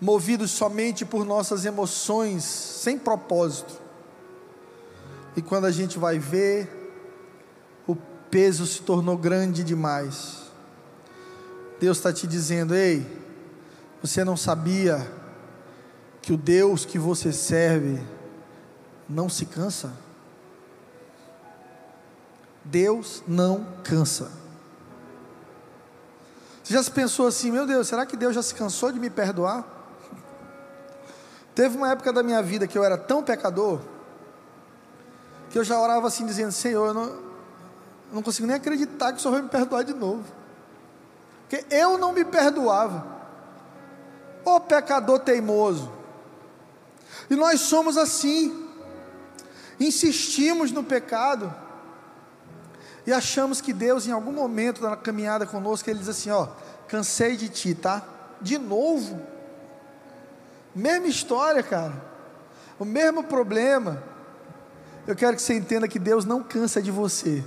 movidos 0.00 0.50
somente 0.50 1.04
por 1.04 1.24
nossas 1.24 1.64
emoções, 1.64 2.44
sem 2.44 2.98
propósito. 2.98 3.74
E 5.36 5.42
quando 5.42 5.66
a 5.66 5.70
gente 5.70 5.98
vai 5.98 6.18
ver, 6.18 6.79
peso 8.30 8.66
se 8.66 8.82
tornou 8.82 9.16
grande 9.16 9.64
demais. 9.64 10.40
Deus 11.80 11.98
está 11.98 12.12
te 12.12 12.26
dizendo: 12.26 12.74
ei, 12.74 13.06
você 14.02 14.24
não 14.24 14.36
sabia 14.36 15.10
que 16.22 16.32
o 16.32 16.36
Deus 16.36 16.84
que 16.84 16.98
você 16.98 17.32
serve 17.32 18.00
não 19.08 19.28
se 19.28 19.46
cansa? 19.46 19.92
Deus 22.64 23.22
não 23.26 23.66
cansa. 23.82 24.30
Você 26.62 26.74
já 26.74 26.82
se 26.82 26.90
pensou 26.90 27.26
assim, 27.26 27.50
meu 27.50 27.66
Deus, 27.66 27.88
será 27.88 28.06
que 28.06 28.16
Deus 28.16 28.34
já 28.34 28.42
se 28.42 28.54
cansou 28.54 28.92
de 28.92 29.00
me 29.00 29.10
perdoar? 29.10 29.64
Teve 31.54 31.76
uma 31.76 31.90
época 31.90 32.12
da 32.12 32.22
minha 32.22 32.40
vida 32.42 32.66
que 32.66 32.78
eu 32.78 32.84
era 32.84 32.96
tão 32.96 33.22
pecador, 33.24 33.80
que 35.50 35.58
eu 35.58 35.64
já 35.64 35.80
orava 35.80 36.06
assim, 36.06 36.24
dizendo: 36.24 36.52
Senhor, 36.52 36.86
eu 36.86 36.94
não, 36.94 37.29
não 38.12 38.22
consigo 38.22 38.46
nem 38.46 38.56
acreditar 38.56 39.12
que 39.12 39.18
o 39.18 39.20
Senhor 39.20 39.34
vai 39.34 39.42
me 39.42 39.48
perdoar 39.48 39.84
de 39.84 39.94
novo. 39.94 40.24
Porque 41.48 41.64
eu 41.74 41.96
não 41.96 42.12
me 42.12 42.24
perdoava. 42.24 43.06
Ô 44.44 44.60
pecador 44.60 45.20
teimoso. 45.20 45.90
E 47.28 47.36
nós 47.36 47.60
somos 47.60 47.96
assim. 47.96 48.68
Insistimos 49.78 50.72
no 50.72 50.82
pecado. 50.82 51.52
E 53.06 53.12
achamos 53.12 53.60
que 53.60 53.72
Deus, 53.72 54.06
em 54.06 54.12
algum 54.12 54.32
momento 54.32 54.82
da 54.82 54.96
caminhada 54.96 55.46
conosco, 55.46 55.88
Ele 55.88 56.00
diz 56.00 56.08
assim: 56.08 56.30
Ó, 56.30 56.48
cansei 56.88 57.36
de 57.36 57.48
ti, 57.48 57.74
tá? 57.74 58.02
De 58.40 58.58
novo. 58.58 59.20
Mesma 60.74 61.06
história, 61.06 61.62
cara. 61.62 61.94
O 62.78 62.84
mesmo 62.84 63.22
problema. 63.24 64.02
Eu 65.06 65.16
quero 65.16 65.34
que 65.34 65.42
você 65.42 65.54
entenda 65.54 65.88
que 65.88 65.98
Deus 65.98 66.24
não 66.24 66.42
cansa 66.42 66.80
de 66.80 66.90
você 66.90 67.42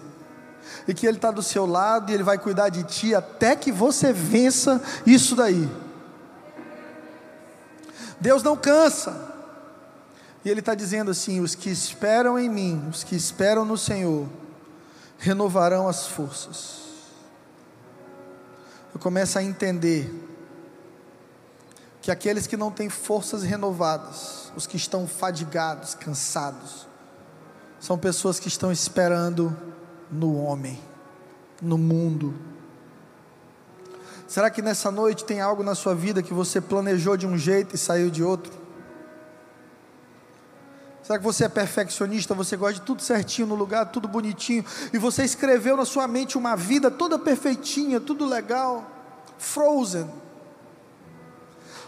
e 0.87 0.93
que 0.93 1.05
Ele 1.05 1.17
está 1.17 1.31
do 1.31 1.41
seu 1.41 1.65
lado 1.65 2.11
e 2.11 2.13
Ele 2.13 2.23
vai 2.23 2.37
cuidar 2.37 2.69
de 2.69 2.83
ti 2.83 3.13
até 3.15 3.55
que 3.55 3.71
você 3.71 4.11
vença 4.11 4.81
isso 5.05 5.35
daí. 5.35 5.69
Deus 8.19 8.41
não 8.41 8.55
cansa, 8.55 9.33
e 10.45 10.49
Ele 10.49 10.59
está 10.59 10.75
dizendo 10.75 11.11
assim: 11.11 11.39
os 11.39 11.55
que 11.55 11.69
esperam 11.69 12.37
em 12.37 12.49
mim, 12.49 12.87
os 12.89 13.03
que 13.03 13.15
esperam 13.15 13.65
no 13.65 13.77
Senhor, 13.77 14.27
renovarão 15.17 15.87
as 15.87 16.07
forças. 16.07 16.83
Eu 18.93 18.99
começo 18.99 19.39
a 19.39 19.43
entender 19.43 20.29
que 22.01 22.11
aqueles 22.11 22.45
que 22.45 22.57
não 22.57 22.69
têm 22.69 22.89
forças 22.89 23.43
renovadas, 23.43 24.51
os 24.55 24.67
que 24.67 24.77
estão 24.77 25.07
fadigados, 25.07 25.95
cansados, 25.95 26.87
são 27.79 27.97
pessoas 27.97 28.39
que 28.39 28.47
estão 28.47 28.71
esperando 28.71 29.55
no 30.13 30.35
homem, 30.37 30.79
no 31.61 31.77
mundo. 31.77 32.33
Será 34.27 34.49
que 34.49 34.61
nessa 34.61 34.89
noite 34.89 35.25
tem 35.25 35.41
algo 35.41 35.63
na 35.63 35.75
sua 35.75 35.93
vida 35.93 36.23
que 36.23 36.33
você 36.33 36.61
planejou 36.61 37.17
de 37.17 37.27
um 37.27 37.37
jeito 37.37 37.75
e 37.75 37.77
saiu 37.77 38.09
de 38.09 38.23
outro? 38.23 38.51
Será 41.03 41.19
que 41.19 41.23
você 41.23 41.45
é 41.45 41.49
perfeccionista, 41.49 42.33
você 42.33 42.55
gosta 42.55 42.79
de 42.79 42.81
tudo 42.81 43.01
certinho 43.01 43.47
no 43.47 43.55
lugar, 43.55 43.91
tudo 43.91 44.07
bonitinho, 44.07 44.63
e 44.93 44.97
você 44.97 45.23
escreveu 45.23 45.75
na 45.75 45.83
sua 45.83 46.07
mente 46.07 46.37
uma 46.37 46.55
vida 46.55 46.89
toda 46.89 47.19
perfeitinha, 47.19 47.99
tudo 47.99 48.25
legal, 48.25 48.89
frozen. 49.37 50.09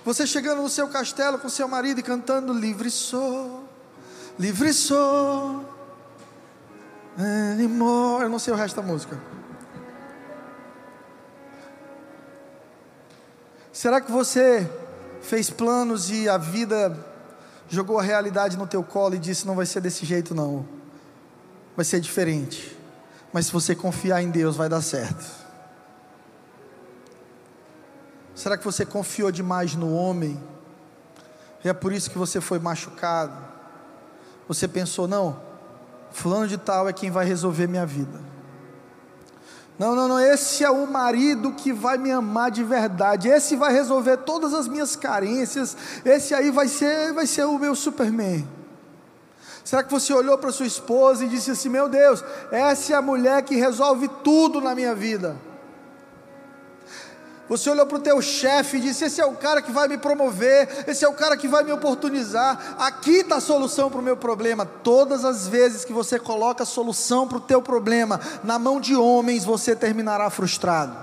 Você 0.03 0.27
chegando 0.27 0.61
no 0.61 0.69
seu 0.69 0.87
castelo 0.89 1.39
com 1.39 1.47
seu 1.47 1.67
marido 1.67 1.99
e 1.99 2.03
cantando 2.03 2.53
livre 2.53 2.91
sou, 2.91 3.63
livre 4.37 4.73
sou, 4.73 5.65
Anymore. 7.17 8.23
Eu 8.23 8.29
não 8.29 8.39
sei 8.39 8.53
o 8.53 8.57
resto 8.57 8.75
da 8.75 8.81
música. 8.81 9.19
Será 13.71 13.99
que 13.99 14.11
você 14.11 14.69
fez 15.21 15.49
planos 15.49 16.09
e 16.09 16.29
a 16.29 16.37
vida 16.37 16.97
jogou 17.67 17.99
a 17.99 18.03
realidade 18.03 18.57
no 18.57 18.67
teu 18.67 18.83
colo 18.83 19.15
e 19.15 19.19
disse: 19.19 19.45
não 19.45 19.55
vai 19.55 19.65
ser 19.65 19.81
desse 19.81 20.05
jeito, 20.05 20.33
não, 20.33 20.65
vai 21.75 21.83
ser 21.83 21.99
diferente. 21.99 22.77
Mas 23.33 23.47
se 23.47 23.51
você 23.51 23.75
confiar 23.75 24.21
em 24.21 24.29
Deus, 24.29 24.55
vai 24.55 24.69
dar 24.69 24.81
certo. 24.81 25.25
Será 28.33 28.57
que 28.57 28.63
você 28.63 28.85
confiou 28.85 29.31
demais 29.31 29.75
no 29.75 29.93
homem? 29.93 30.41
E 31.63 31.69
é 31.69 31.73
por 31.73 31.91
isso 31.91 32.09
que 32.11 32.17
você 32.17 32.39
foi 32.39 32.59
machucado? 32.59 33.35
Você 34.47 34.67
pensou, 34.67 35.07
não, 35.07 35.41
Fulano 36.15 36.47
de 36.47 36.57
Tal 36.57 36.87
é 36.87 36.93
quem 36.93 37.11
vai 37.11 37.25
resolver 37.25 37.67
minha 37.67 37.85
vida. 37.85 38.21
Não, 39.77 39.93
não, 39.93 40.07
não, 40.07 40.17
esse 40.17 40.63
é 40.63 40.71
o 40.71 40.87
marido 40.87 41.51
que 41.51 41.73
vai 41.73 41.97
me 41.97 42.09
amar 42.09 42.49
de 42.49 42.63
verdade. 42.63 43.27
Esse 43.27 43.57
vai 43.57 43.73
resolver 43.73 44.15
todas 44.17 44.53
as 44.53 44.65
minhas 44.65 44.95
carências. 44.95 45.75
Esse 46.05 46.33
aí 46.33 46.51
vai 46.51 46.69
ser, 46.69 47.11
vai 47.11 47.27
ser 47.27 47.43
o 47.43 47.59
meu 47.59 47.75
Superman. 47.75 48.47
Será 49.61 49.83
que 49.83 49.91
você 49.91 50.13
olhou 50.13 50.37
para 50.37 50.53
sua 50.53 50.65
esposa 50.65 51.25
e 51.25 51.27
disse 51.27 51.51
assim: 51.51 51.67
"Meu 51.67 51.89
Deus, 51.89 52.23
essa 52.49 52.93
é 52.93 52.95
a 52.95 53.01
mulher 53.01 53.41
que 53.41 53.55
resolve 53.55 54.07
tudo 54.23 54.61
na 54.61 54.73
minha 54.73 54.95
vida"? 54.95 55.35
Você 57.47 57.69
olhou 57.69 57.85
para 57.85 57.97
o 57.97 58.01
teu 58.01 58.21
chefe 58.21 58.77
e 58.77 58.79
disse: 58.79 59.05
Esse 59.05 59.21
é 59.21 59.25
o 59.25 59.35
cara 59.35 59.61
que 59.61 59.71
vai 59.71 59.87
me 59.87 59.97
promover, 59.97 60.85
esse 60.87 61.05
é 61.05 61.07
o 61.07 61.13
cara 61.13 61.37
que 61.37 61.47
vai 61.47 61.63
me 61.63 61.71
oportunizar. 61.71 62.75
Aqui 62.79 63.17
está 63.17 63.35
a 63.35 63.41
solução 63.41 63.89
para 63.89 63.99
o 63.99 64.03
meu 64.03 64.17
problema. 64.17 64.65
Todas 64.65 65.23
as 65.23 65.47
vezes 65.47 65.85
que 65.85 65.93
você 65.93 66.17
coloca 66.17 66.63
a 66.63 66.65
solução 66.65 67.27
para 67.27 67.37
o 67.37 67.41
teu 67.41 67.61
problema 67.61 68.19
na 68.43 68.57
mão 68.57 68.79
de 68.79 68.95
homens, 68.95 69.45
você 69.45 69.75
terminará 69.75 70.29
frustrado. 70.31 70.97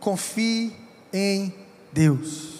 Confie 0.00 0.76
em 1.12 1.54
Deus. 1.92 2.56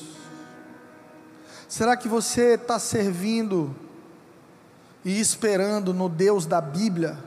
Será 1.69 1.97
que 1.97 2.09
você 2.09 2.55
está 2.55 2.79
servindo 2.79 3.75
e 5.05 5.21
esperando 5.21 5.93
no 5.93 6.09
Deus 6.09 6.47
da 6.47 6.61
Bíblia? 6.61 7.19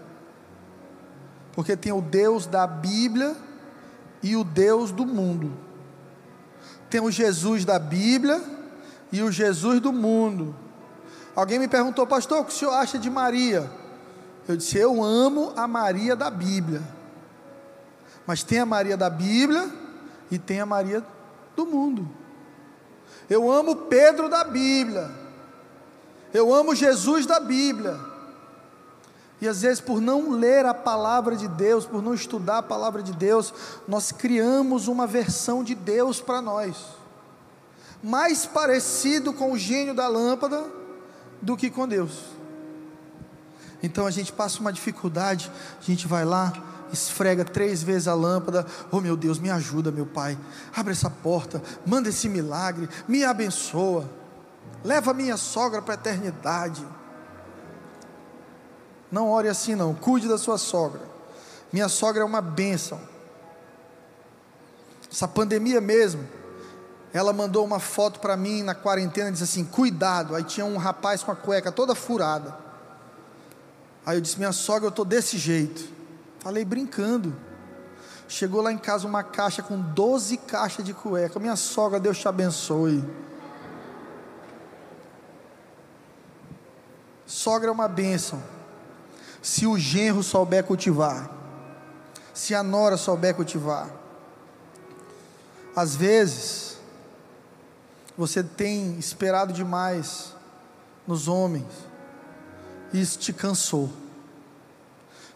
Porque 1.51 1.75
tem 1.75 1.91
o 1.91 2.01
Deus 2.01 2.45
da 2.45 2.65
Bíblia 2.65 3.35
e 4.21 4.35
o 4.35 4.43
Deus 4.43 4.91
do 4.91 5.05
mundo. 5.05 5.51
Tem 6.89 6.99
o 6.99 7.11
Jesus 7.11 7.65
da 7.65 7.77
Bíblia 7.77 8.41
e 9.11 9.21
o 9.21 9.31
Jesus 9.31 9.79
do 9.79 9.93
mundo. 9.93 10.55
Alguém 11.35 11.59
me 11.59 11.67
perguntou, 11.67 12.05
pastor, 12.07 12.39
o 12.39 12.45
que 12.45 12.51
o 12.51 12.55
senhor 12.55 12.73
acha 12.73 12.97
de 12.97 13.09
Maria? 13.09 13.69
Eu 14.47 14.57
disse, 14.57 14.77
eu 14.77 15.03
amo 15.03 15.53
a 15.55 15.67
Maria 15.67 16.15
da 16.15 16.29
Bíblia. 16.29 16.81
Mas 18.25 18.43
tem 18.43 18.59
a 18.59 18.65
Maria 18.65 18.97
da 18.97 19.09
Bíblia 19.09 19.69
e 20.31 20.37
tem 20.37 20.59
a 20.59 20.65
Maria 20.65 21.03
do 21.55 21.65
mundo. 21.65 22.09
Eu 23.29 23.51
amo 23.51 23.75
Pedro 23.75 24.27
da 24.27 24.43
Bíblia. 24.43 25.11
Eu 26.33 26.53
amo 26.53 26.75
Jesus 26.75 27.25
da 27.25 27.39
Bíblia. 27.39 28.08
E 29.41 29.47
às 29.47 29.61
vezes, 29.61 29.79
por 29.79 30.01
não 30.01 30.31
ler 30.31 30.65
a 30.65 30.73
palavra 30.73 31.35
de 31.35 31.47
Deus, 31.47 31.85
por 31.85 32.01
não 32.01 32.13
estudar 32.13 32.57
a 32.57 32.63
palavra 32.63 33.01
de 33.01 33.13
Deus, 33.13 33.53
nós 33.87 34.11
criamos 34.11 34.87
uma 34.87 35.07
versão 35.07 35.63
de 35.63 35.73
Deus 35.73 36.19
para 36.19 36.41
nós, 36.41 36.75
mais 38.03 38.45
parecido 38.45 39.31
com 39.31 39.53
o 39.53 39.57
gênio 39.57 39.93
da 39.93 40.07
lâmpada 40.07 40.65
do 41.41 41.55
que 41.55 41.69
com 41.69 41.87
Deus. 41.87 42.19
Então 43.81 44.05
a 44.05 44.11
gente 44.11 44.33
passa 44.33 44.59
uma 44.59 44.73
dificuldade, 44.73 45.49
a 45.79 45.83
gente 45.85 46.05
vai 46.05 46.25
lá, 46.25 46.51
esfrega 46.91 47.45
três 47.45 47.81
vezes 47.81 48.09
a 48.09 48.13
lâmpada, 48.13 48.65
oh 48.91 48.99
meu 48.99 49.15
Deus, 49.15 49.39
me 49.39 49.49
ajuda, 49.49 49.89
meu 49.89 50.05
Pai, 50.05 50.37
abre 50.75 50.91
essa 50.91 51.09
porta, 51.09 51.61
manda 51.85 52.09
esse 52.09 52.27
milagre, 52.27 52.89
me 53.07 53.23
abençoa, 53.23 54.09
leva 54.83 55.13
minha 55.13 55.37
sogra 55.37 55.81
para 55.81 55.93
a 55.93 55.95
eternidade 55.95 56.85
não 59.11 59.29
ore 59.29 59.47
assim 59.47 59.75
não, 59.75 59.93
cuide 59.93 60.27
da 60.27 60.37
sua 60.37 60.57
sogra. 60.57 61.01
Minha 61.71 61.87
sogra 61.87 62.21
é 62.21 62.25
uma 62.25 62.41
bênção. 62.41 62.99
Essa 65.11 65.27
pandemia 65.27 65.81
mesmo, 65.81 66.27
ela 67.11 67.33
mandou 67.33 67.65
uma 67.65 67.79
foto 67.79 68.19
para 68.19 68.37
mim 68.37 68.61
na 68.61 68.75
quarentena, 68.75 69.31
disse 69.31 69.43
assim: 69.43 69.63
cuidado. 69.65 70.35
Aí 70.35 70.43
tinha 70.43 70.65
um 70.65 70.77
rapaz 70.77 71.23
com 71.23 71.31
a 71.31 71.35
cueca 71.35 71.71
toda 71.71 71.95
furada. 71.95 72.55
Aí 74.05 74.17
eu 74.17 74.21
disse: 74.21 74.37
minha 74.37 74.51
sogra, 74.51 74.85
eu 74.85 74.89
estou 74.89 75.05
desse 75.05 75.37
jeito. 75.37 75.89
Falei 76.39 76.63
brincando. 76.63 77.35
Chegou 78.27 78.61
lá 78.61 78.71
em 78.71 78.77
casa 78.77 79.07
uma 79.07 79.23
caixa 79.23 79.63
com 79.63 79.79
12 79.79 80.37
caixas 80.37 80.85
de 80.85 80.93
cueca. 80.93 81.39
Minha 81.39 81.55
sogra, 81.55 81.99
Deus 81.99 82.19
te 82.19 82.27
abençoe. 82.27 83.03
Sogra 87.25 87.69
é 87.69 87.71
uma 87.71 87.87
bênção. 87.87 88.41
Se 89.41 89.65
o 89.65 89.77
genro 89.77 90.21
souber 90.21 90.63
cultivar, 90.63 91.29
se 92.33 92.55
a 92.55 92.63
nora 92.63 92.97
souber 92.97 93.35
cultivar. 93.35 93.89
Às 95.75 95.95
vezes, 95.95 96.77
você 98.17 98.43
tem 98.43 98.97
esperado 98.97 99.53
demais 99.53 100.33
nos 101.07 101.27
homens, 101.27 101.67
e 102.93 103.01
isso 103.01 103.19
te 103.19 103.31
cansou. 103.31 103.89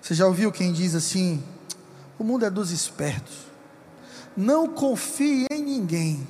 Você 0.01 0.13
já 0.13 0.25
ouviu 0.25 0.51
quem 0.51 0.73
diz 0.73 0.95
assim: 0.95 1.43
o 2.19 2.23
mundo 2.23 2.45
é 2.45 2.49
dos 2.49 2.71
espertos, 2.71 3.47
não 4.35 4.67
confie 4.67 5.45
em 5.49 5.63
ninguém. 5.63 6.27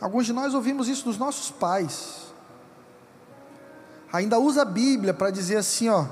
Alguns 0.00 0.26
de 0.26 0.32
nós 0.32 0.52
ouvimos 0.52 0.88
isso 0.88 1.04
dos 1.04 1.16
nossos 1.16 1.50
pais. 1.50 2.26
Ainda 4.12 4.38
usa 4.38 4.62
a 4.62 4.64
Bíblia 4.64 5.12
para 5.14 5.30
dizer 5.30 5.56
assim, 5.56 5.88
ó, 5.88 6.06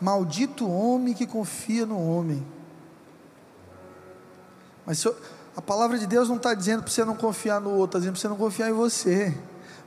Maldito 0.00 0.68
homem 0.68 1.14
que 1.14 1.26
confia 1.26 1.86
no 1.86 1.98
homem. 1.98 2.44
Mas 4.84 5.02
eu, 5.04 5.16
a 5.56 5.62
palavra 5.62 5.98
de 5.98 6.06
Deus 6.06 6.28
não 6.28 6.36
está 6.36 6.52
dizendo 6.52 6.82
para 6.82 6.90
você 6.90 7.04
não 7.04 7.16
confiar 7.16 7.60
no 7.60 7.70
outro, 7.70 7.86
está 7.86 7.98
dizendo 7.98 8.14
para 8.14 8.20
você 8.20 8.28
não 8.28 8.36
confiar 8.36 8.68
em 8.70 8.72
você. 8.72 9.36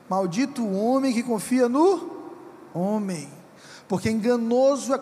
Maldito 0.10 0.66
homem 0.68 1.14
que 1.14 1.22
confia 1.22 1.68
no 1.68 2.10
homem, 2.74 3.30
porque 3.88 4.10
enganoso 4.10 4.94
é, 4.94 5.02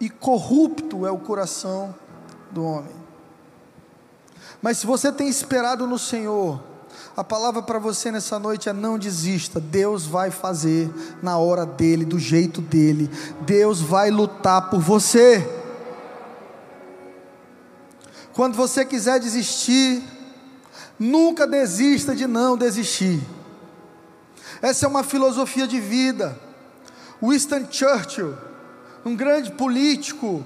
e 0.00 0.10
corrupto 0.10 1.06
é 1.06 1.10
o 1.10 1.18
coração 1.18 1.94
do 2.50 2.64
homem. 2.64 2.94
Mas 4.60 4.78
se 4.78 4.86
você 4.86 5.12
tem 5.12 5.28
esperado 5.28 5.86
no 5.86 5.98
Senhor, 5.98 6.60
a 7.16 7.22
palavra 7.22 7.62
para 7.62 7.78
você 7.78 8.10
nessa 8.10 8.38
noite 8.38 8.68
é: 8.68 8.72
não 8.72 8.98
desista. 8.98 9.60
Deus 9.60 10.04
vai 10.04 10.30
fazer 10.30 10.90
na 11.22 11.38
hora 11.38 11.64
dele, 11.64 12.04
do 12.04 12.18
jeito 12.18 12.60
dele. 12.60 13.08
Deus 13.42 13.80
vai 13.80 14.10
lutar 14.10 14.68
por 14.68 14.80
você. 14.80 15.48
Quando 18.32 18.56
você 18.56 18.84
quiser 18.84 19.20
desistir, 19.20 20.02
nunca 20.98 21.46
desista 21.46 22.16
de 22.16 22.26
não 22.26 22.56
desistir. 22.56 23.22
Essa 24.60 24.86
é 24.86 24.88
uma 24.88 25.04
filosofia 25.04 25.68
de 25.68 25.78
vida. 25.78 26.36
Winston 27.22 27.68
Churchill, 27.70 28.36
um 29.04 29.14
grande 29.14 29.52
político 29.52 30.44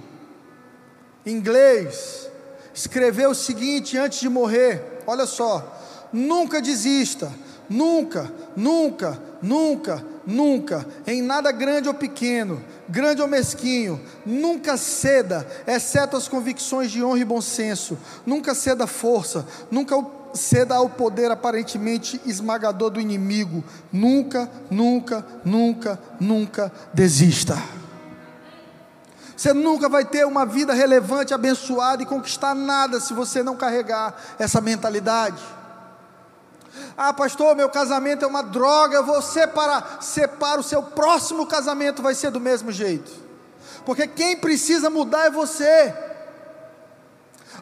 inglês, 1.25 2.29
escreveu 2.75 3.31
o 3.31 3.35
seguinte 3.35 3.97
antes 3.97 4.21
de 4.21 4.29
morrer: 4.29 5.03
olha 5.07 5.25
só 5.25 5.78
nunca 6.13 6.61
desista, 6.61 7.33
nunca, 7.69 8.33
nunca, 8.57 9.21
nunca, 9.43 10.05
nunca, 10.27 10.87
em 11.07 11.23
nada 11.23 11.53
grande 11.53 11.89
ou 11.89 11.95
pequeno, 11.95 12.63
grande 12.89 13.21
ou 13.21 13.29
mesquinho, 13.29 14.01
nunca 14.25 14.77
ceda, 14.77 15.47
exceto 15.67 16.17
as 16.17 16.29
convicções 16.29 16.91
de 16.91 17.03
honra 17.03 17.19
e 17.19 17.25
bom 17.25 17.41
senso, 17.41 17.99
nunca 18.25 18.55
ceda 18.55 18.87
força, 18.87 19.47
nunca 19.71 19.97
ceda 20.35 20.77
ao 20.77 20.89
poder 20.89 21.31
aparentemente 21.31 22.21
esmagador 22.25 22.91
do 22.91 23.01
inimigo, 23.01 23.65
nunca, 23.93 24.51
nunca, 24.71 25.25
nunca, 25.45 25.99
nunca 26.21 26.73
desista. 26.93 27.57
Você 29.37 29.53
nunca 29.53 29.89
vai 29.89 30.05
ter 30.05 30.27
uma 30.27 30.45
vida 30.45 30.75
relevante, 30.75 31.33
abençoada 31.33 32.03
e 32.03 32.07
conquistar 32.07 32.57
nada 32.57 32.99
se 32.99 33.15
você 33.15 33.41
não 33.41 33.55
carregar 33.55 34.17
essa 34.37 34.61
mentalidade. 34.61 35.41
Ah, 37.01 37.13
pastor, 37.13 37.55
meu 37.55 37.69
casamento 37.69 38.25
é 38.25 38.27
uma 38.27 38.43
droga, 38.43 38.97
eu 38.97 39.07
vou 39.07 39.23
separar. 39.23 40.03
Separa 40.03 40.61
o 40.61 40.65
seu 40.65 40.83
próximo 40.83 41.47
casamento, 41.47 42.03
vai 42.03 42.13
ser 42.13 42.33
do 42.33 42.41
mesmo 42.41 42.73
jeito. 42.73 43.13
Porque 43.87 44.09
quem 44.09 44.37
precisa 44.37 44.91
mudar 44.91 45.27
é 45.27 45.31
você. 45.31 45.95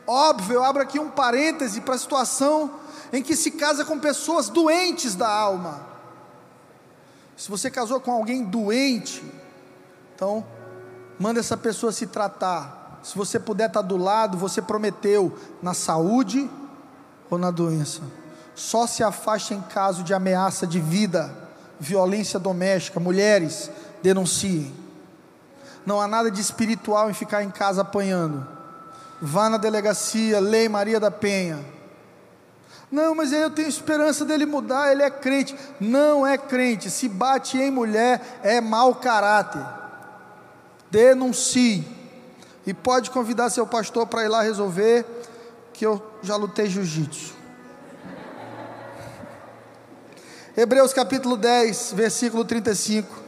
Óbvio, 0.07 0.55
eu 0.55 0.65
abro 0.65 0.83
aqui 0.83 0.99
um 0.99 1.11
parêntese 1.11 1.83
para 1.83 1.97
a 1.97 1.99
situação 1.99 2.81
em 3.13 3.23
que 3.23 3.37
se 3.37 3.51
casa 3.51 3.85
com 3.85 4.01
pessoas 4.01 4.49
doentes 4.49 5.15
da 5.15 5.29
alma. 5.29 5.87
Se 7.37 7.51
você 7.51 7.71
casou 7.71 8.01
com 8.01 8.13
alguém 8.13 8.43
doente, 8.43 9.23
então 10.15 10.47
manda 11.19 11.41
essa 11.41 11.59
pessoa 11.59 11.93
se 11.93 12.07
tratar. 12.07 13.01
Se 13.03 13.15
você 13.15 13.39
puder 13.39 13.69
estar 13.69 13.83
do 13.83 13.99
lado, 13.99 14.39
você 14.39 14.63
prometeu 14.63 15.39
na 15.61 15.75
saúde 15.75 16.51
ou 17.29 17.37
na 17.37 17.51
doença 17.51 18.01
só 18.57 18.87
se 18.87 19.05
afasta 19.05 19.53
em 19.53 19.61
caso 19.61 20.03
de 20.03 20.15
ameaça 20.15 20.67
de 20.67 20.81
vida, 20.81 21.31
violência 21.79 22.39
doméstica. 22.39 22.99
Mulheres, 22.99 23.71
denunciem. 24.03 24.75
Não 25.85 26.01
há 26.01 26.09
nada 26.09 26.31
de 26.31 26.41
espiritual 26.41 27.11
em 27.11 27.15
ficar 27.15 27.45
em 27.45 27.51
casa 27.51 27.83
apanhando. 27.83 28.49
Vá 29.21 29.51
na 29.51 29.59
delegacia, 29.59 30.41
lei 30.41 30.71
Maria 30.71 30.99
da 30.99 31.11
Penha. 31.11 31.63
Não, 32.91 33.15
mas 33.15 33.31
eu 33.31 33.51
tenho 33.51 33.69
esperança 33.69 34.25
dele 34.25 34.47
mudar, 34.47 34.91
ele 34.91 35.03
é 35.03 35.11
crente. 35.11 35.55
Não 35.79 36.27
é 36.27 36.39
crente. 36.39 36.91
Se 36.91 37.11
bate 37.11 37.59
em 37.59 37.71
mulher, 37.71 38.41
é 38.43 38.59
mau 38.59 38.95
caráter. 38.95 39.65
Denuncie. 40.91 41.87
E 42.67 42.73
pode 42.73 43.11
convidar 43.11 43.51
seu 43.51 43.67
pastor 43.67 44.07
para 44.07 44.25
ir 44.25 44.29
lá 44.29 44.41
resolver, 44.41 45.05
que 45.75 45.85
eu 45.85 46.03
já 46.23 46.37
lutei 46.37 46.69
jiu-jitsu. 46.69 47.36
Hebreus 50.59 50.95
capítulo 50.95 51.37
10, 51.37 51.93
versículo 51.93 52.43
35. 52.43 53.23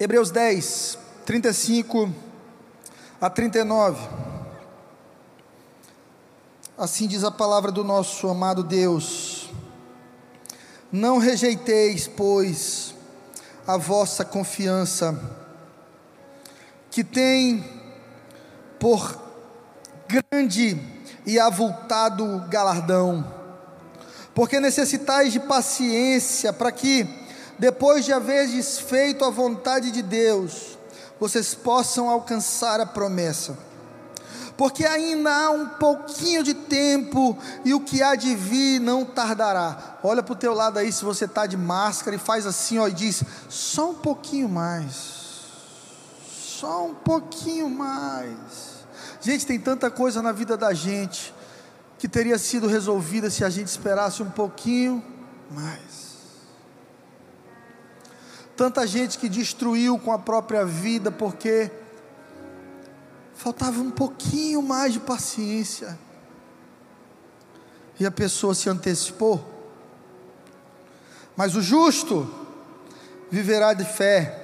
Hebreus 0.00 0.30
10, 0.30 0.98
35 1.26 2.10
a 3.20 3.28
39. 3.28 4.08
Assim 6.78 7.06
diz 7.06 7.22
a 7.22 7.30
palavra 7.30 7.70
do 7.70 7.84
nosso 7.84 8.26
amado 8.26 8.64
Deus: 8.64 9.50
Não 10.90 11.18
rejeiteis, 11.18 12.08
pois, 12.08 12.94
a 13.66 13.76
vossa 13.76 14.24
confiança, 14.24 15.20
que 16.90 17.04
tem 17.04 17.62
por 18.80 19.20
grande 20.08 20.93
e 21.26 21.38
avultado 21.38 22.44
galardão, 22.48 23.24
porque 24.34 24.60
necessitais 24.60 25.32
de 25.32 25.40
paciência 25.40 26.52
para 26.52 26.72
que, 26.72 27.08
depois 27.58 28.04
de 28.04 28.12
haver 28.12 28.48
desfeito 28.48 29.24
a 29.24 29.30
vontade 29.30 29.90
de 29.90 30.02
Deus, 30.02 30.76
vocês 31.18 31.54
possam 31.54 32.08
alcançar 32.08 32.80
a 32.80 32.86
promessa. 32.86 33.56
Porque 34.56 34.84
ainda 34.84 35.34
há 35.34 35.50
um 35.50 35.66
pouquinho 35.66 36.42
de 36.42 36.54
tempo 36.54 37.36
e 37.64 37.74
o 37.74 37.80
que 37.80 38.02
há 38.02 38.14
de 38.14 38.36
vir 38.36 38.80
não 38.80 39.04
tardará. 39.04 39.98
Olha 40.02 40.22
para 40.22 40.32
o 40.32 40.36
teu 40.36 40.54
lado 40.54 40.78
aí, 40.78 40.92
se 40.92 41.04
você 41.04 41.24
está 41.24 41.44
de 41.44 41.56
máscara 41.56 42.14
e 42.14 42.20
faz 42.20 42.46
assim, 42.46 42.78
ó, 42.78 42.86
e 42.86 42.92
diz: 42.92 43.24
só 43.48 43.90
um 43.90 43.94
pouquinho 43.94 44.48
mais, 44.48 44.96
só 46.30 46.86
um 46.86 46.94
pouquinho 46.94 47.68
mais. 47.68 48.73
Gente, 49.24 49.46
tem 49.46 49.58
tanta 49.58 49.90
coisa 49.90 50.20
na 50.20 50.32
vida 50.32 50.54
da 50.54 50.74
gente 50.74 51.32
que 51.98 52.06
teria 52.06 52.36
sido 52.36 52.66
resolvida 52.66 53.30
se 53.30 53.42
a 53.42 53.48
gente 53.48 53.68
esperasse 53.68 54.22
um 54.22 54.28
pouquinho 54.28 55.02
mais. 55.50 56.04
Tanta 58.54 58.86
gente 58.86 59.18
que 59.18 59.26
destruiu 59.26 59.98
com 59.98 60.12
a 60.12 60.18
própria 60.18 60.66
vida 60.66 61.10
porque 61.10 61.70
faltava 63.34 63.80
um 63.80 63.90
pouquinho 63.90 64.60
mais 64.60 64.92
de 64.92 65.00
paciência. 65.00 65.98
E 67.98 68.04
a 68.04 68.10
pessoa 68.10 68.54
se 68.54 68.68
antecipou. 68.68 69.42
Mas 71.34 71.56
o 71.56 71.62
justo 71.62 72.30
viverá 73.30 73.72
de 73.72 73.86
fé. 73.86 74.38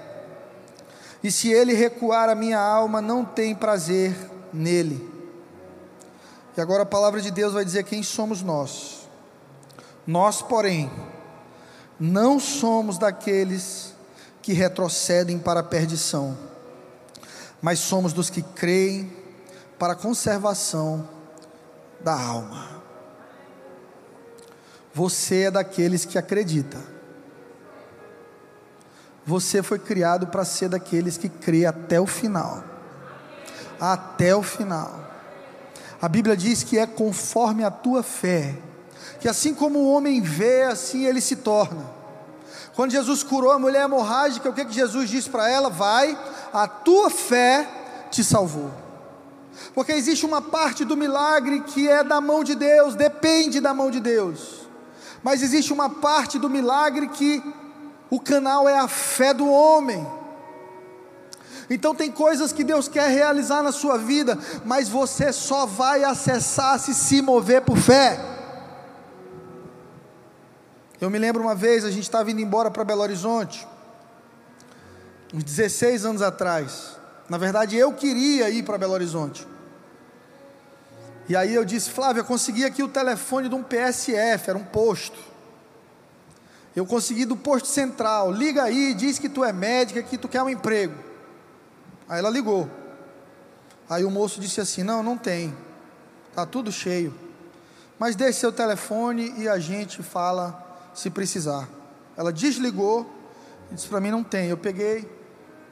E 1.22 1.30
se 1.30 1.52
ele 1.52 1.74
recuar, 1.74 2.30
a 2.30 2.34
minha 2.34 2.58
alma 2.58 3.02
não 3.02 3.26
tem 3.26 3.54
prazer 3.54 4.39
nele. 4.52 5.08
E 6.56 6.60
agora 6.60 6.82
a 6.82 6.86
palavra 6.86 7.20
de 7.20 7.30
Deus 7.30 7.52
vai 7.52 7.64
dizer 7.64 7.84
quem 7.84 8.02
somos 8.02 8.42
nós. 8.42 9.08
Nós, 10.06 10.42
porém, 10.42 10.90
não 11.98 12.40
somos 12.40 12.98
daqueles 12.98 13.94
que 14.42 14.52
retrocedem 14.52 15.38
para 15.38 15.60
a 15.60 15.64
perdição, 15.64 16.36
mas 17.60 17.78
somos 17.78 18.12
dos 18.12 18.30
que 18.30 18.42
creem 18.42 19.12
para 19.78 19.92
a 19.92 19.96
conservação 19.96 21.08
da 22.00 22.18
alma. 22.18 22.82
Você 24.92 25.42
é 25.42 25.50
daqueles 25.50 26.04
que 26.04 26.18
acredita. 26.18 26.78
Você 29.24 29.62
foi 29.62 29.78
criado 29.78 30.26
para 30.26 30.44
ser 30.44 30.68
daqueles 30.68 31.16
que 31.16 31.28
crê 31.28 31.64
até 31.64 32.00
o 32.00 32.06
final. 32.06 32.69
Até 33.80 34.34
o 34.36 34.42
final. 34.42 35.10
A 36.00 36.08
Bíblia 36.08 36.36
diz 36.36 36.62
que 36.62 36.78
é 36.78 36.86
conforme 36.86 37.64
a 37.64 37.70
tua 37.70 38.02
fé, 38.02 38.54
que 39.20 39.28
assim 39.28 39.54
como 39.54 39.78
o 39.78 39.92
homem 39.92 40.20
vê, 40.20 40.62
assim 40.62 41.04
ele 41.04 41.20
se 41.20 41.36
torna. 41.36 41.84
Quando 42.74 42.92
Jesus 42.92 43.22
curou 43.22 43.52
a 43.52 43.58
mulher 43.58 43.84
hemorrágica, 43.84 44.48
o 44.48 44.52
que, 44.52 44.64
que 44.64 44.72
Jesus 44.72 45.10
disse 45.10 45.28
para 45.28 45.50
ela? 45.50 45.68
Vai, 45.68 46.18
a 46.52 46.66
tua 46.66 47.10
fé 47.10 47.68
te 48.10 48.24
salvou. 48.24 48.70
Porque 49.74 49.92
existe 49.92 50.24
uma 50.24 50.40
parte 50.40 50.84
do 50.84 50.96
milagre 50.96 51.60
que 51.60 51.88
é 51.88 52.02
da 52.02 52.20
mão 52.20 52.42
de 52.42 52.54
Deus, 52.54 52.94
depende 52.94 53.60
da 53.60 53.74
mão 53.74 53.90
de 53.90 54.00
Deus. 54.00 54.60
Mas 55.22 55.42
existe 55.42 55.72
uma 55.72 55.90
parte 55.90 56.38
do 56.38 56.48
milagre 56.48 57.08
que 57.08 57.42
o 58.08 58.18
canal 58.18 58.68
é 58.68 58.78
a 58.78 58.88
fé 58.88 59.34
do 59.34 59.48
homem. 59.48 60.06
Então 61.70 61.94
tem 61.94 62.10
coisas 62.10 62.52
que 62.52 62.64
Deus 62.64 62.88
quer 62.88 63.08
realizar 63.10 63.62
na 63.62 63.70
sua 63.70 63.96
vida, 63.96 64.36
mas 64.64 64.88
você 64.88 65.32
só 65.32 65.64
vai 65.64 66.02
acessar 66.02 66.80
se 66.80 66.92
se 66.92 67.22
mover 67.22 67.62
por 67.62 67.78
fé. 67.78 68.18
Eu 71.00 71.08
me 71.08 71.16
lembro 71.16 71.40
uma 71.40 71.54
vez, 71.54 71.84
a 71.84 71.90
gente 71.90 72.02
estava 72.02 72.28
indo 72.28 72.40
embora 72.40 72.72
para 72.72 72.82
Belo 72.82 73.02
Horizonte, 73.02 73.66
uns 75.32 75.44
16 75.44 76.04
anos 76.04 76.22
atrás. 76.22 76.98
Na 77.28 77.38
verdade, 77.38 77.76
eu 77.76 77.92
queria 77.92 78.50
ir 78.50 78.64
para 78.64 78.76
Belo 78.76 78.92
Horizonte. 78.92 79.46
E 81.28 81.36
aí 81.36 81.54
eu 81.54 81.64
disse, 81.64 81.90
Flávio, 81.90 82.22
eu 82.22 82.24
consegui 82.24 82.64
aqui 82.64 82.82
o 82.82 82.88
telefone 82.88 83.48
de 83.48 83.54
um 83.54 83.62
PSF, 83.62 84.50
era 84.50 84.58
um 84.58 84.64
posto. 84.64 85.16
Eu 86.74 86.84
consegui 86.84 87.24
do 87.24 87.36
posto 87.36 87.68
central. 87.68 88.32
Liga 88.32 88.64
aí, 88.64 88.92
diz 88.92 89.20
que 89.20 89.28
tu 89.28 89.44
é 89.44 89.52
médica, 89.52 90.02
que 90.02 90.18
tu 90.18 90.28
quer 90.28 90.42
um 90.42 90.50
emprego. 90.50 91.09
Aí 92.10 92.18
ela 92.18 92.28
ligou. 92.28 92.68
Aí 93.88 94.04
o 94.04 94.10
moço 94.10 94.40
disse 94.40 94.60
assim: 94.60 94.82
Não, 94.82 95.00
não 95.00 95.16
tem. 95.16 95.56
Tá 96.34 96.44
tudo 96.44 96.72
cheio. 96.72 97.14
Mas 98.00 98.16
deixe 98.16 98.40
seu 98.40 98.50
telefone 98.50 99.32
e 99.38 99.48
a 99.48 99.60
gente 99.60 100.02
fala 100.02 100.90
se 100.92 101.08
precisar. 101.08 101.68
Ela 102.16 102.32
desligou 102.32 103.08
e 103.70 103.74
disse 103.76 103.86
para 103.86 104.00
mim: 104.00 104.10
não 104.10 104.24
tem. 104.24 104.48
Eu 104.48 104.56
peguei, 104.56 105.08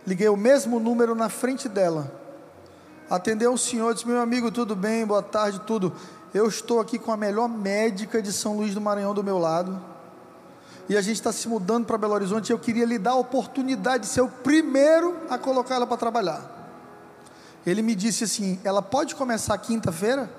liguei 0.06 0.28
o 0.28 0.36
mesmo 0.36 0.78
número 0.78 1.14
na 1.14 1.28
frente 1.28 1.68
dela. 1.68 2.12
Atendeu 3.10 3.52
o 3.52 3.58
senhor, 3.58 3.92
disse: 3.92 4.06
meu 4.06 4.20
amigo, 4.20 4.52
tudo 4.52 4.76
bem, 4.76 5.04
boa 5.04 5.22
tarde, 5.22 5.60
tudo. 5.66 5.92
Eu 6.32 6.46
estou 6.46 6.78
aqui 6.78 6.98
com 6.98 7.10
a 7.10 7.16
melhor 7.16 7.48
médica 7.48 8.22
de 8.22 8.32
São 8.32 8.56
Luís 8.56 8.74
do 8.74 8.80
Maranhão 8.80 9.12
do 9.12 9.24
meu 9.24 9.38
lado. 9.38 9.82
E 10.88 10.96
a 10.96 11.02
gente 11.02 11.16
está 11.16 11.32
se 11.32 11.48
mudando 11.48 11.86
para 11.86 11.98
Belo 11.98 12.14
Horizonte. 12.14 12.50
Eu 12.50 12.58
queria 12.58 12.86
lhe 12.86 12.98
dar 12.98 13.12
a 13.12 13.16
oportunidade 13.16 14.04
de 14.04 14.08
ser 14.08 14.22
o 14.22 14.28
primeiro 14.28 15.16
a 15.28 15.36
colocar 15.36 15.74
ela 15.74 15.86
para 15.86 15.96
trabalhar. 15.96 16.40
Ele 17.66 17.82
me 17.82 17.94
disse 17.94 18.24
assim: 18.24 18.58
ela 18.64 18.80
pode 18.80 19.14
começar 19.14 19.56
quinta-feira? 19.58 20.30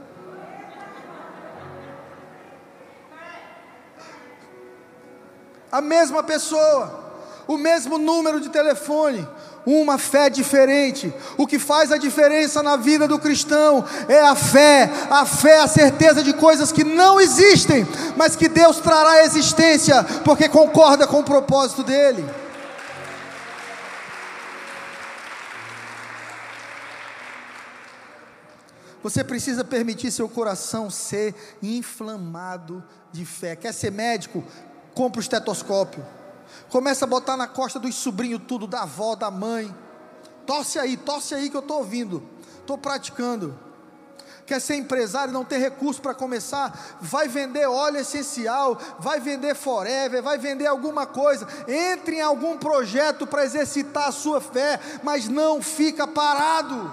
a 5.72 5.82
mesma 5.82 6.24
pessoa, 6.24 7.13
o 7.48 7.58
mesmo 7.58 7.98
número 7.98 8.39
de 8.39 8.50
telefone, 8.50 9.28
uma 9.69 9.97
fé 9.97 10.29
diferente. 10.29 11.13
O 11.38 11.45
que 11.45 11.60
faz 11.60 11.91
a 11.91 11.97
diferença 11.97 12.63
na 12.63 12.75
vida 12.75 13.08
do 13.08 13.19
cristão 13.19 13.86
é 14.08 14.21
a 14.21 14.36
fé, 14.36 14.89
a 15.10 15.25
fé, 15.25 15.55
é 15.55 15.62
a 15.62 15.67
certeza 15.67 16.23
de 16.23 16.34
coisas 16.34 16.71
que 16.71 16.84
não 16.84 17.19
existem, 17.19 17.86
mas 18.15 18.36
que 18.36 18.47
Deus 18.47 18.77
trará 18.77 19.12
à 19.12 19.25
existência, 19.25 20.03
porque 20.23 20.47
concorda 20.47 21.05
com 21.08 21.19
o 21.19 21.23
propósito 21.23 21.84
dele. 21.84 22.25
Você 29.01 29.23
precisa 29.23 29.63
permitir 29.63 30.12
seu 30.12 30.27
coração 30.27 30.89
ser 30.89 31.34
inflamado 31.63 32.84
de 33.13 33.25
fé. 33.25 33.55
Quer 33.55 33.73
ser 33.73 33.91
médico? 33.91 34.43
compra 34.99 35.19
o 35.19 35.21
estetoscópio, 35.21 36.05
começa 36.70 37.06
a 37.06 37.08
botar 37.08 37.36
na 37.36 37.48
costa 37.48 37.80
dos 37.80 37.96
sobrinhos 37.96 38.42
tudo, 38.48 38.68
da 38.68 38.84
avó, 38.84 39.16
da 39.16 39.32
mãe. 39.32 39.74
Tosse 40.46 40.80
aí, 40.80 40.98
tosse 40.98 41.36
aí 41.36 41.50
que 41.50 41.58
eu 41.58 41.62
estou 41.62 41.78
ouvindo, 41.78 42.24
estou 42.62 42.78
praticando. 42.78 43.58
Quer 44.46 44.60
ser 44.60 44.78
empresário, 44.78 45.32
não 45.32 45.46
tem 45.46 45.60
recurso 45.60 46.02
para 46.02 46.16
começar, 46.16 46.98
vai 47.00 47.28
vender 47.28 47.68
óleo 47.68 47.98
essencial, 47.98 48.80
vai 48.98 49.20
vender 49.20 49.54
forever, 49.54 50.24
vai 50.24 50.40
vender 50.40 50.66
alguma 50.66 51.06
coisa. 51.06 51.48
Entre 51.68 52.16
em 52.16 52.22
algum 52.22 52.58
projeto 52.58 53.28
para 53.28 53.46
exercitar 53.46 54.08
a 54.08 54.12
sua 54.12 54.42
fé, 54.42 54.80
mas 55.04 55.28
não 55.28 55.62
fica 55.62 56.08
parado. 56.08 56.92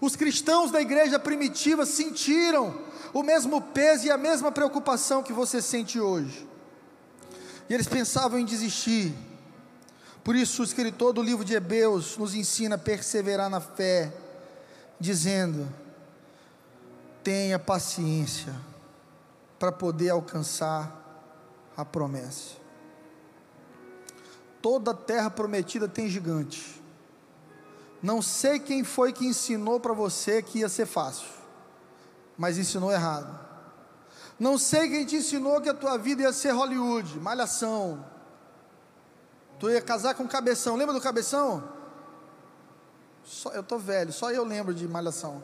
Os 0.00 0.14
cristãos 0.14 0.70
da 0.70 0.80
igreja 0.80 1.18
primitiva 1.18 1.86
sentiram 1.86 2.74
o 3.12 3.22
mesmo 3.22 3.60
peso 3.60 4.06
e 4.06 4.10
a 4.10 4.18
mesma 4.18 4.52
preocupação 4.52 5.22
que 5.22 5.32
você 5.32 5.60
sente 5.60 5.98
hoje. 5.98 6.47
E 7.68 7.74
eles 7.74 7.86
pensavam 7.86 8.38
em 8.38 8.44
desistir. 8.44 9.14
Por 10.24 10.34
isso, 10.34 10.62
o 10.62 10.64
escritor 10.64 11.12
do 11.12 11.22
livro 11.22 11.44
de 11.44 11.54
Hebreus 11.54 12.16
nos 12.16 12.34
ensina 12.34 12.74
a 12.74 12.78
perseverar 12.78 13.50
na 13.50 13.60
fé, 13.60 14.12
dizendo: 14.98 15.68
tenha 17.22 17.58
paciência 17.58 18.54
para 19.58 19.72
poder 19.72 20.10
alcançar 20.10 20.94
a 21.76 21.84
promessa. 21.84 22.56
Toda 24.60 24.94
terra 24.94 25.30
prometida 25.30 25.88
tem 25.88 26.08
gigante. 26.08 26.82
Não 28.02 28.22
sei 28.22 28.58
quem 28.58 28.84
foi 28.84 29.12
que 29.12 29.26
ensinou 29.26 29.80
para 29.80 29.92
você 29.92 30.42
que 30.42 30.60
ia 30.60 30.68
ser 30.68 30.86
fácil, 30.86 31.28
mas 32.36 32.58
ensinou 32.58 32.92
errado. 32.92 33.47
Não 34.38 34.56
sei 34.56 34.88
quem 34.88 35.04
te 35.04 35.16
ensinou 35.16 35.60
que 35.60 35.68
a 35.68 35.74
tua 35.74 35.98
vida 35.98 36.22
ia 36.22 36.32
ser 36.32 36.52
Hollywood, 36.52 37.18
malhação. 37.18 38.04
Tu 39.58 39.70
ia 39.70 39.82
casar 39.82 40.14
com 40.14 40.28
cabeção. 40.28 40.76
Lembra 40.76 40.94
do 40.94 41.00
cabeção? 41.00 41.76
Só, 43.24 43.50
eu 43.50 43.62
tô 43.62 43.78
velho, 43.78 44.12
só 44.12 44.30
eu 44.30 44.44
lembro 44.44 44.72
de 44.72 44.86
malhação. 44.86 45.42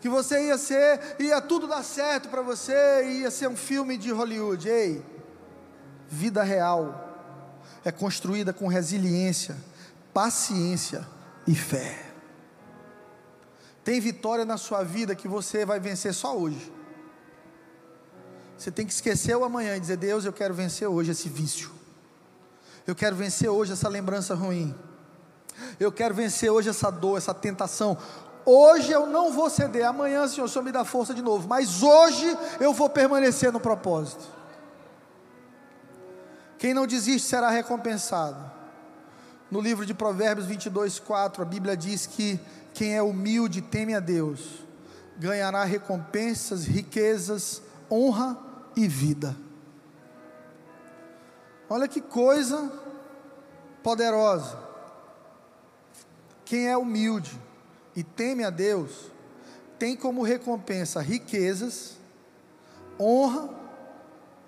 Que 0.00 0.08
você 0.08 0.48
ia 0.48 0.58
ser, 0.58 1.16
ia 1.18 1.40
tudo 1.40 1.66
dar 1.66 1.82
certo 1.82 2.28
para 2.28 2.42
você, 2.42 3.04
ia 3.20 3.30
ser 3.30 3.48
um 3.48 3.56
filme 3.56 3.96
de 3.96 4.10
Hollywood. 4.10 4.68
Ei, 4.68 5.04
vida 6.08 6.42
real 6.42 7.02
é 7.84 7.92
construída 7.92 8.52
com 8.52 8.66
resiliência, 8.66 9.56
paciência 10.12 11.06
e 11.46 11.54
fé. 11.54 12.12
Tem 13.84 14.00
vitória 14.00 14.46
na 14.46 14.56
sua 14.56 14.82
vida 14.82 15.14
que 15.14 15.28
você 15.28 15.66
vai 15.66 15.78
vencer 15.78 16.14
só 16.14 16.36
hoje. 16.36 16.72
Você 18.56 18.70
tem 18.70 18.86
que 18.86 18.92
esquecer 18.92 19.36
o 19.36 19.44
amanhã 19.44 19.76
e 19.76 19.80
dizer: 19.80 19.96
Deus, 19.96 20.24
eu 20.24 20.32
quero 20.32 20.54
vencer 20.54 20.88
hoje 20.88 21.10
esse 21.10 21.28
vício. 21.28 21.70
Eu 22.86 22.94
quero 22.94 23.16
vencer 23.16 23.48
hoje 23.48 23.72
essa 23.72 23.88
lembrança 23.88 24.34
ruim. 24.34 24.74
Eu 25.78 25.90
quero 25.90 26.14
vencer 26.14 26.50
hoje 26.50 26.68
essa 26.68 26.90
dor, 26.90 27.16
essa 27.16 27.32
tentação. 27.32 27.96
Hoje 28.44 28.92
eu 28.92 29.06
não 29.06 29.32
vou 29.32 29.48
ceder. 29.48 29.86
Amanhã, 29.86 30.28
Senhor, 30.28 30.46
o 30.46 30.48
Senhor 30.48 30.64
me 30.64 30.72
dá 30.72 30.84
força 30.84 31.14
de 31.14 31.22
novo. 31.22 31.48
Mas 31.48 31.82
hoje 31.82 32.36
eu 32.60 32.72
vou 32.72 32.90
permanecer 32.90 33.50
no 33.52 33.60
propósito. 33.60 34.24
Quem 36.58 36.74
não 36.74 36.86
desiste 36.86 37.28
será 37.28 37.50
recompensado. 37.50 38.52
No 39.50 39.60
livro 39.60 39.86
de 39.86 39.94
Provérbios 39.94 40.46
22, 40.46 40.98
4, 40.98 41.42
a 41.42 41.44
Bíblia 41.44 41.76
diz 41.76 42.06
que 42.06 42.40
quem 42.72 42.96
é 42.96 43.02
humilde 43.02 43.62
teme 43.62 43.94
a 43.94 44.00
Deus, 44.00 44.64
ganhará 45.16 45.62
recompensas, 45.64 46.64
riquezas, 46.64 47.62
honra 47.90 48.38
e 48.76 48.86
vida. 48.88 49.36
Olha 51.68 51.88
que 51.88 52.00
coisa 52.00 52.70
poderosa. 53.82 54.58
Quem 56.44 56.68
é 56.68 56.76
humilde 56.76 57.38
e 57.96 58.02
teme 58.02 58.44
a 58.44 58.50
Deus, 58.50 59.10
tem 59.78 59.96
como 59.96 60.22
recompensa 60.22 61.00
riquezas, 61.00 61.96
honra 62.98 63.48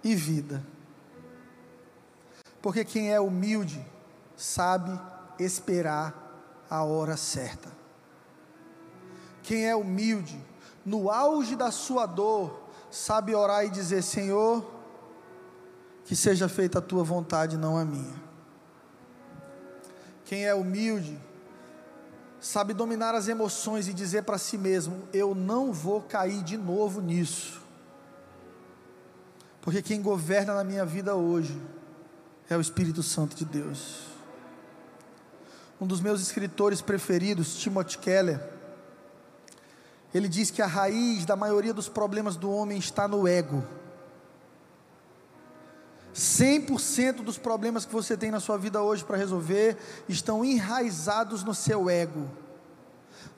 e 0.03 0.15
vida. 0.15 0.65
Porque 2.61 2.85
quem 2.85 3.13
é 3.13 3.21
humilde 3.21 3.85
sabe 4.37 4.99
esperar 5.39 6.65
a 6.69 6.83
hora 6.83 7.17
certa. 7.17 7.71
Quem 9.43 9.67
é 9.67 9.77
humilde, 9.77 10.39
no 10.85 11.11
auge 11.11 11.55
da 11.55 11.71
sua 11.71 12.07
dor, 12.07 12.66
sabe 12.97 13.35
orar 13.35 13.65
e 13.65 13.71
dizer: 13.71 14.03
Senhor, 14.03 14.65
que 16.05 16.17
seja 16.17 16.49
feita 16.49 16.79
a 16.79 16.83
tua 16.83 17.05
vontade, 17.05 17.57
não 17.57 17.77
a 17.77 17.85
minha. 17.85 18.27
Quem 20.25 20.47
é 20.47 20.55
humilde, 20.55 21.19
sabe 22.41 22.73
dominar 22.73 23.15
as 23.15 23.29
emoções 23.29 23.87
e 23.87 23.93
dizer 23.93 24.23
para 24.23 24.39
si 24.39 24.57
mesmo: 24.57 25.07
Eu 25.13 25.35
não 25.35 25.73
vou 25.73 26.01
cair 26.01 26.43
de 26.43 26.57
novo 26.57 27.01
nisso. 27.01 27.63
Porque 29.61 29.83
quem 29.83 30.01
governa 30.01 30.55
na 30.55 30.65
minha 30.65 30.87
vida 30.87 31.15
hoje 31.15 31.61
é 32.49 32.57
o 32.57 32.61
Espírito 32.61 33.03
Santo 33.03 33.37
de 33.37 33.45
Deus. 33.45 34.07
Um 35.81 35.87
dos 35.87 36.01
meus 36.01 36.23
escritores 36.23 36.81
preferidos, 36.81 37.57
Timothy 37.57 37.99
Keller, 37.99 38.56
ele 40.17 40.29
diz 40.29 40.51
que 40.51 40.63
a 40.63 40.67
raiz 40.67 41.27
da 41.27 41.37
maioria 41.37 41.75
dos 41.75 41.91
problemas 41.91 42.37
do 42.37 42.51
homem 42.51 42.79
está 42.79 43.07
no 43.07 43.29
ego. 43.29 43.63
100% 46.15 47.17
dos 47.17 47.37
problemas 47.37 47.85
que 47.85 47.93
você 47.93 48.17
tem 48.17 48.31
na 48.31 48.41
sua 48.41 48.57
vida 48.57 48.81
hoje 48.81 49.05
para 49.05 49.19
resolver 49.19 49.77
estão 50.09 50.43
enraizados 50.43 51.45
no 51.45 51.55
seu 51.55 51.91
ego. 51.91 52.31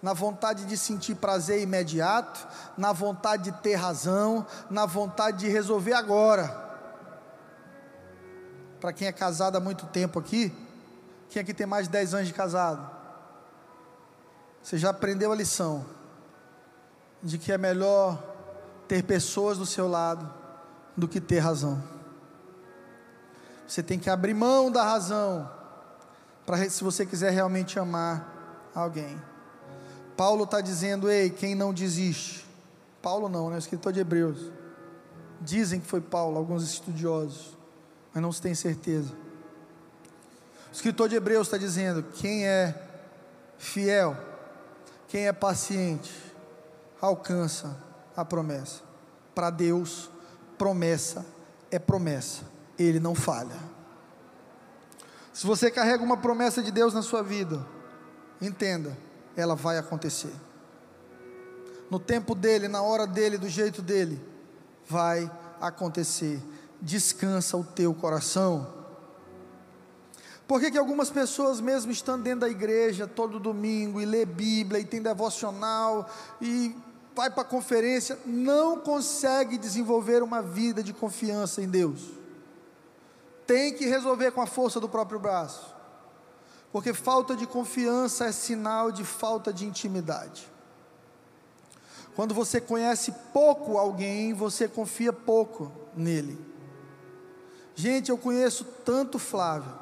Na 0.01 0.13
vontade 0.13 0.67
de 0.67 0.77
sentir 0.77 1.17
prazer 1.17 1.61
imediato, 1.61 2.47
na 2.77 2.93
vontade 2.93 3.51
de 3.51 3.59
ter 3.59 3.75
razão, 3.75 4.47
na 4.71 4.87
vontade 4.87 5.39
de 5.39 5.49
resolver 5.49 5.95
agora. 5.95 6.47
Para 8.79 8.93
quem 8.93 9.09
é 9.09 9.13
casado 9.13 9.57
há 9.57 9.61
muito 9.61 9.87
tempo 9.87 10.21
aqui, 10.21 10.55
quem 11.29 11.43
aqui 11.43 11.53
tem 11.53 11.67
mais 11.67 11.87
de 11.87 11.91
10 11.91 12.15
anos 12.15 12.29
de 12.29 12.35
casado? 12.35 12.89
Você 14.63 14.79
já 14.79 14.91
aprendeu 14.91 15.33
a 15.33 15.35
lição 15.35 15.98
de 17.23 17.39
que 17.39 17.53
é 17.53 17.59
melhor 17.59 18.23
ter 18.87 19.03
pessoas 19.03 19.59
do 19.59 19.67
seu 19.67 19.89
lado 19.89 20.33
do 20.97 21.07
que 21.07 21.21
ter 21.21 21.39
razão. 21.39 21.83
Você 23.67 23.83
tem 23.83 23.99
que 23.99 24.09
abrir 24.09 24.35
mão 24.35 24.71
da 24.71 24.83
razão 24.83 25.51
para 26.47 26.69
se 26.71 26.83
você 26.83 27.05
quiser 27.05 27.31
realmente 27.31 27.79
amar 27.79 28.71
alguém. 28.75 29.21
Paulo 30.17 30.45
está 30.45 30.61
dizendo, 30.61 31.11
ei, 31.11 31.31
quem 31.31 31.55
não 31.55 31.73
desiste? 31.73 32.47
Paulo 33.03 33.29
não, 33.29 33.51
né? 33.51 33.57
O 33.57 33.59
escritor 33.59 33.93
de 33.93 34.01
Hebreus. 34.01 34.51
Dizem 35.41 35.81
que 35.81 35.87
foi 35.87 36.01
Paulo, 36.01 36.39
alguns 36.39 36.65
estudiosos 36.65 37.59
mas 38.13 38.23
não 38.23 38.33
se 38.33 38.43
tem 38.43 38.55
certeza. 38.55 39.13
O 40.69 40.73
escritor 40.73 41.09
de 41.09 41.15
Hebreus 41.15 41.47
está 41.47 41.57
dizendo: 41.57 42.03
quem 42.03 42.47
é 42.47 42.75
fiel, 43.57 44.17
quem 45.07 45.29
é 45.29 45.33
paciente, 45.33 46.13
alcança 47.01 47.77
a 48.17 48.25
promessa. 48.25 48.83
Para 49.35 49.51
Deus, 49.51 50.11
promessa 50.57 51.25
é 51.71 51.79
promessa, 51.79 52.45
Ele 52.79 52.99
não 52.99 53.15
falha. 53.15 53.57
Se 55.33 55.47
você 55.47 55.71
carrega 55.71 56.03
uma 56.03 56.17
promessa 56.17 56.63
de 56.63 56.71
Deus 56.71 56.95
na 56.95 57.03
sua 57.03 57.23
vida, 57.23 57.65
entenda, 58.41 58.97
ela 59.37 59.55
vai 59.55 59.79
acontecer. 59.79 60.33
No 61.91 61.99
tempo 61.99 62.35
dele, 62.35 62.69
na 62.69 62.83
hora 62.83 63.07
dele, 63.07 63.39
do 63.39 63.49
jeito 63.49 63.81
dele, 63.81 64.23
vai 64.87 65.31
acontecer 65.61 66.43
descansa 66.81 67.57
o 67.57 67.65
teu 67.65 67.93
coração. 67.93 68.75
Por 70.47 70.61
que, 70.61 70.71
que 70.71 70.79
algumas 70.79 71.11
pessoas, 71.11 71.61
mesmo 71.61 71.93
estando 71.93 72.23
dentro 72.23 72.41
da 72.41 72.49
igreja 72.49 73.07
todo 73.07 73.39
domingo 73.39 74.01
e 74.01 74.07
lê 74.07 74.25
Bíblia 74.25 74.81
e 74.81 74.85
tem 74.85 75.03
devocional 75.03 76.09
e 76.41 76.75
vai 77.19 77.29
para 77.29 77.43
a 77.43 77.45
conferência, 77.45 78.17
não 78.25 78.79
consegue 78.79 79.59
desenvolver 79.59 80.23
uma 80.23 80.41
vida 80.41 80.85
de 80.85 80.93
confiança 80.93 81.61
em 81.61 81.69
Deus? 81.69 82.13
Tem 83.45 83.75
que 83.75 83.87
resolver 83.87 84.31
com 84.31 84.41
a 84.41 84.47
força 84.47 84.79
do 84.79 84.89
próprio 84.89 85.19
braço, 85.19 85.75
porque 86.71 86.95
falta 86.95 87.35
de 87.35 87.45
confiança 87.45 88.27
é 88.27 88.31
sinal 88.31 88.93
de 88.93 89.03
falta 89.05 89.53
de 89.53 89.67
intimidade. 89.67 90.49
Quando 92.15 92.33
você 92.33 92.61
conhece 92.61 93.13
pouco 93.33 93.79
alguém, 93.79 94.33
você 94.33 94.69
confia 94.69 95.13
pouco 95.13 95.73
nele. 95.97 96.39
Gente, 97.75 98.11
eu 98.11 98.19
conheço 98.19 98.65
tanto 98.85 99.19
Flávia, 99.19 99.75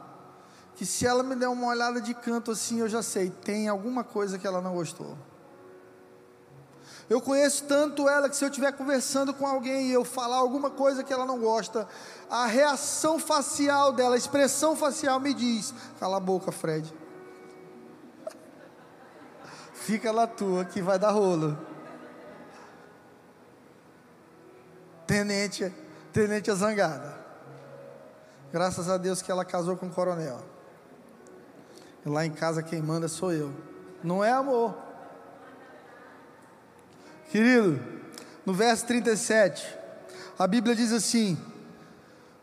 que 0.75 0.87
se 0.87 1.07
ela 1.07 1.23
me 1.23 1.37
der 1.37 1.49
uma 1.49 1.67
olhada 1.67 2.01
de 2.01 2.15
canto 2.15 2.51
assim, 2.51 2.81
eu 2.81 2.89
já 2.89 3.03
sei, 3.03 3.29
tem 3.29 3.69
alguma 3.69 4.03
coisa 4.03 4.39
que 4.39 4.47
ela 4.47 4.63
não 4.63 4.73
gostou. 4.73 5.19
Eu 7.09 7.21
conheço 7.21 7.65
tanto 7.65 8.09
ela 8.09 8.29
que 8.29 8.37
se 8.37 8.45
eu 8.45 8.49
estiver 8.49 8.73
conversando 8.73 9.33
com 9.33 9.47
alguém 9.47 9.89
e 9.89 9.93
eu 9.93 10.05
falar 10.05 10.37
alguma 10.37 10.71
coisa 10.71 11.05
que 11.05 11.13
ela 11.13 11.25
não 11.25 11.39
gosta, 11.39 11.87
a 12.29 12.47
reação 12.47 13.19
facial 13.19 13.93
dela, 13.93 14.17
a 14.17 14.19
expressão 14.19 14.75
facial 14.75 15.21
me 15.21 15.33
diz: 15.33 15.73
cala 16.01 16.17
a 16.17 16.21
boca, 16.21 16.51
Fred. 16.51 16.93
Fica 19.73 20.11
lá 20.11 20.27
tua 20.27 20.65
que 20.65 20.83
vai 20.83 20.99
dar 20.99 21.13
rolo. 21.13 21.57
Tenente, 25.07 25.73
tenente 26.13 26.53
zangada. 26.53 27.25
Graças 28.53 28.91
a 28.91 28.97
Deus 28.97 29.23
que 29.23 29.31
ela 29.31 29.45
casou 29.45 29.77
com 29.77 29.87
o 29.87 29.91
coronel. 29.91 30.43
Lá 32.05 32.27
em 32.27 32.33
casa 32.33 32.65
quem 32.65 32.83
manda 32.83 33.07
sou 33.07 33.33
eu. 33.33 33.53
Não 34.03 34.25
é 34.25 34.33
amor, 34.33 34.75
Querido, 37.31 37.81
no 38.45 38.55
verso 38.55 38.87
37, 38.87 39.67
a 40.39 40.47
Bíblia 40.47 40.75
diz 40.75 40.93
assim: 40.93 41.37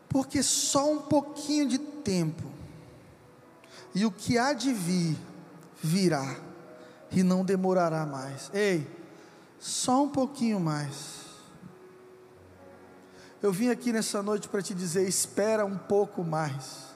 Porque 0.08 0.42
só 0.42 0.90
um 0.90 0.98
pouquinho 0.98 1.68
de 1.68 1.78
tempo, 1.78 2.44
e 3.94 4.04
o 4.04 4.10
que 4.10 4.36
há 4.36 4.52
de 4.52 4.72
vir, 4.72 5.16
virá, 5.82 6.36
e 7.10 7.22
não 7.22 7.44
demorará 7.44 8.04
mais. 8.04 8.50
Ei, 8.52 8.86
só 9.58 10.02
um 10.02 10.08
pouquinho 10.08 10.60
mais. 10.60 11.24
Eu 13.42 13.52
vim 13.52 13.68
aqui 13.68 13.92
nessa 13.92 14.22
noite 14.22 14.48
para 14.48 14.62
te 14.62 14.74
dizer: 14.74 15.08
espera 15.08 15.64
um 15.64 15.78
pouco 15.78 16.24
mais, 16.24 16.93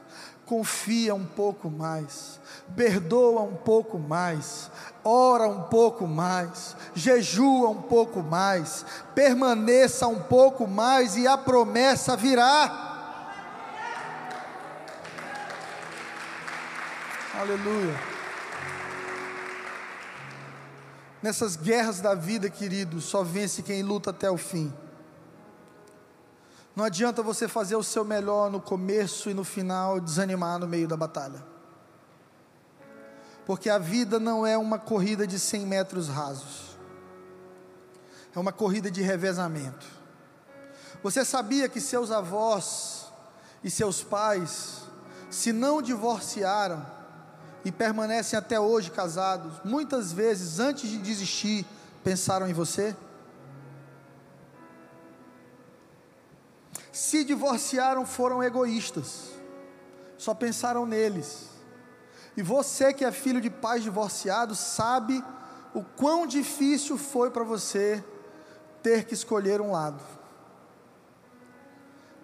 confia 0.49 1.15
um 1.15 1.27
pouco 1.27 1.71
mais, 1.71 2.41
perdoa 2.75 3.43
um 3.43 3.55
pouco 3.55 3.99
mais, 3.99 4.71
ora 5.05 5.47
um 5.47 5.65
pouco 5.65 6.07
mais, 6.07 6.75
jejua 6.95 7.69
um 7.69 7.83
pouco 7.83 8.23
mais, 8.23 8.83
permaneça 9.15 10.09
um 10.09 10.21
pouco 10.23 10.67
mais 10.67 11.19
e 11.19 11.27
a 11.27 11.37
promessa 11.37 12.17
virá. 12.17 12.87
Aleluia. 17.39 17.95
Nessas 21.23 21.57
guerras 21.57 22.01
da 22.01 22.15
vida, 22.15 22.49
querido, 22.49 23.03
só 23.03 23.23
vence 23.23 23.63
quem 23.63 23.83
luta 23.83 24.11
até 24.11 24.31
o 24.31 24.39
fim. 24.39 24.73
Não 26.79 26.85
adianta 26.85 27.25
você 27.25 27.49
fazer 27.49 27.75
o 27.75 27.83
seu 27.83 28.05
melhor 28.05 28.53
no 28.53 28.61
começo 28.61 29.29
e 29.29 29.35
no 29.35 29.43
final 29.43 29.99
desanimar 29.99 30.61
no 30.61 30.69
meio 30.69 30.87
da 30.87 30.97
batalha. 30.97 31.45
Porque 33.45 33.69
a 33.69 33.79
vida 33.79 34.21
não 34.21 34.47
é 34.47 34.57
uma 34.57 34.79
corrida 34.79 35.27
de 35.27 35.41
100 35.41 35.67
metros 35.67 36.07
rasos. 36.07 36.79
É 38.33 38.39
uma 38.39 38.53
corrida 38.53 38.93
de 38.93 39.03
revezamento. 39.03 39.85
Você 41.03 41.25
sabia 41.25 41.69
que 41.69 41.81
seus 41.81 42.13
avós 42.13 43.07
e 43.65 43.69
seus 43.73 44.05
pais, 44.05 44.83
se 45.29 45.53
não 45.53 45.83
divorciaram 45.83 46.87
e 47.65 47.73
permanecem 47.73 48.39
até 48.39 48.61
hoje 48.61 48.93
casados, 48.93 49.55
muitas 49.65 50.13
vezes 50.13 50.61
antes 50.61 50.89
de 50.89 50.99
desistir, 50.99 51.67
pensaram 52.05 52.47
em 52.47 52.53
você? 52.53 52.95
Se 56.99 57.23
divorciaram 57.23 58.05
foram 58.05 58.43
egoístas, 58.43 59.31
só 60.17 60.35
pensaram 60.35 60.85
neles. 60.85 61.49
E 62.37 62.43
você 62.43 62.93
que 62.93 63.05
é 63.05 63.13
filho 63.13 63.41
de 63.41 63.49
pais 63.49 63.85
divorciados 63.85 64.59
sabe 64.59 65.25
o 65.73 65.85
quão 65.85 66.27
difícil 66.27 66.99
foi 66.99 67.31
para 67.31 67.45
você 67.45 68.05
ter 68.83 69.05
que 69.05 69.15
escolher 69.15 69.61
um 69.61 69.71
lado. 69.71 70.03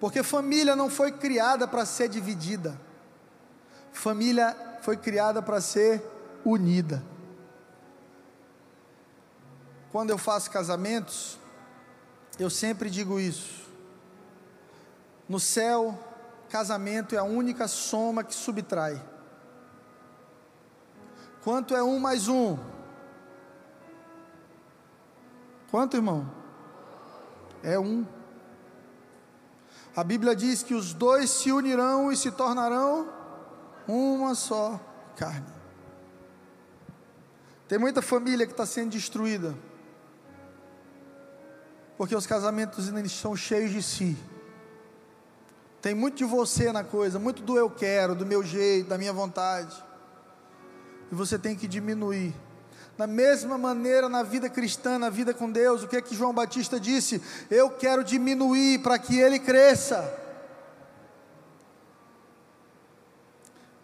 Porque 0.00 0.24
família 0.24 0.74
não 0.74 0.90
foi 0.90 1.12
criada 1.12 1.68
para 1.68 1.86
ser 1.86 2.08
dividida, 2.08 2.76
família 3.92 4.56
foi 4.82 4.96
criada 4.96 5.40
para 5.40 5.60
ser 5.60 6.04
unida. 6.44 7.00
Quando 9.92 10.10
eu 10.10 10.18
faço 10.18 10.50
casamentos, 10.50 11.38
eu 12.40 12.50
sempre 12.50 12.90
digo 12.90 13.20
isso. 13.20 13.63
No 15.28 15.40
céu, 15.40 15.98
casamento 16.50 17.14
é 17.14 17.18
a 17.18 17.24
única 17.24 17.66
soma 17.66 18.22
que 18.22 18.34
subtrai. 18.34 19.02
Quanto 21.42 21.74
é 21.74 21.82
um 21.82 21.98
mais 21.98 22.28
um? 22.28 22.58
Quanto, 25.70 25.96
irmão? 25.96 26.30
É 27.62 27.78
um. 27.78 28.06
A 29.96 30.04
Bíblia 30.04 30.34
diz 30.34 30.62
que 30.62 30.74
os 30.74 30.92
dois 30.92 31.30
se 31.30 31.52
unirão 31.52 32.10
e 32.12 32.16
se 32.16 32.30
tornarão 32.30 33.08
uma 33.86 34.34
só 34.34 34.80
carne. 35.16 35.46
Tem 37.66 37.78
muita 37.78 38.02
família 38.02 38.46
que 38.46 38.52
está 38.52 38.66
sendo 38.66 38.90
destruída, 38.90 39.54
porque 41.96 42.14
os 42.14 42.26
casamentos 42.26 42.88
ainda 42.88 43.00
estão 43.00 43.34
cheios 43.34 43.70
de 43.70 43.82
si. 43.82 44.16
Tem 45.84 45.94
muito 45.94 46.16
de 46.16 46.24
você 46.24 46.72
na 46.72 46.82
coisa, 46.82 47.18
muito 47.18 47.42
do 47.42 47.58
eu 47.58 47.68
quero, 47.68 48.14
do 48.14 48.24
meu 48.24 48.42
jeito, 48.42 48.88
da 48.88 48.96
minha 48.96 49.12
vontade. 49.12 49.76
E 51.12 51.14
você 51.14 51.38
tem 51.38 51.54
que 51.54 51.68
diminuir. 51.68 52.34
Da 52.96 53.06
mesma 53.06 53.58
maneira, 53.58 54.08
na 54.08 54.22
vida 54.22 54.48
cristã, 54.48 54.98
na 54.98 55.10
vida 55.10 55.34
com 55.34 55.52
Deus, 55.52 55.82
o 55.82 55.86
que 55.86 55.96
é 55.96 56.00
que 56.00 56.16
João 56.16 56.32
Batista 56.32 56.80
disse? 56.80 57.20
Eu 57.50 57.68
quero 57.68 58.02
diminuir 58.02 58.78
para 58.78 58.98
que 58.98 59.20
ele 59.20 59.38
cresça. 59.38 60.10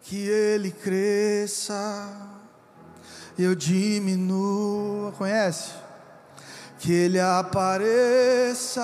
Que 0.01 0.27
ele 0.27 0.71
cresça, 0.71 2.17
eu 3.39 3.55
diminua. 3.55 5.13
Conhece? 5.13 5.75
Que 6.79 6.95
ele 6.95 7.21
apareça 7.21 8.81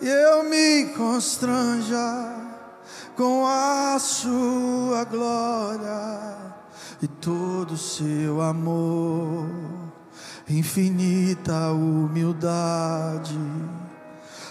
e 0.00 0.08
eu 0.08 0.44
me 0.44 0.86
constranja 0.96 2.46
com 3.16 3.46
a 3.46 3.98
sua 3.98 5.04
glória 5.04 6.36
e 7.02 7.08
todo 7.08 7.72
o 7.72 7.78
seu 7.78 8.40
amor, 8.40 9.48
infinita 10.48 11.72
humildade, 11.72 13.38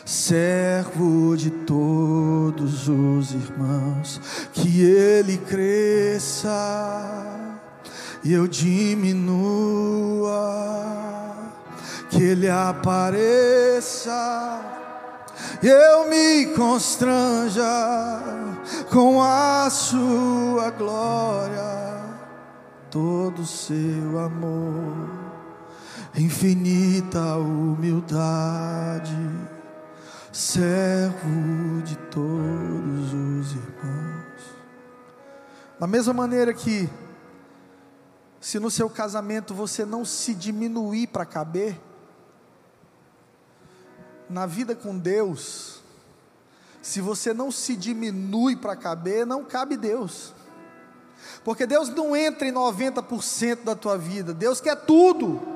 servo 0.05 1.35
de 1.35 1.49
todos 1.49 2.87
os 2.87 3.31
irmãos, 3.31 4.21
que 4.53 4.81
ele 4.81 5.37
cresça 5.37 6.51
e 8.23 8.33
eu 8.33 8.47
diminua, 8.47 10.31
que 12.09 12.23
ele 12.23 12.49
apareça 12.49 13.35
eu 15.61 16.09
me 16.09 16.47
constranja 16.55 17.63
com 18.91 19.21
a 19.21 19.69
sua 19.69 20.69
glória, 20.71 22.03
todo 22.89 23.45
seu 23.45 24.19
amor, 24.19 25.09
infinita 26.15 27.37
humildade, 27.37 29.17
servo 30.31 31.81
de 31.83 31.95
todos 32.09 33.13
os 33.13 33.51
irmãos. 33.51 34.15
Da 35.79 35.87
mesma 35.87 36.13
maneira 36.13 36.53
que, 36.53 36.89
se 38.39 38.59
no 38.59 38.71
seu 38.71 38.89
casamento 38.89 39.53
você 39.53 39.85
não 39.85 40.05
se 40.05 40.33
diminuir 40.33 41.07
para 41.07 41.25
caber, 41.25 41.79
na 44.29 44.45
vida 44.45 44.75
com 44.75 44.97
Deus, 44.97 45.79
se 46.81 47.01
você 47.01 47.33
não 47.33 47.51
se 47.51 47.75
diminui 47.75 48.55
para 48.55 48.75
caber, 48.75 49.25
não 49.25 49.43
cabe 49.43 49.77
Deus. 49.77 50.33
Porque 51.43 51.65
Deus 51.65 51.89
não 51.89 52.15
entra 52.15 52.47
em 52.47 52.51
90% 52.51 53.63
da 53.63 53.75
tua 53.75 53.97
vida, 53.97 54.33
Deus 54.33 54.61
quer 54.61 54.75
tudo. 54.75 55.54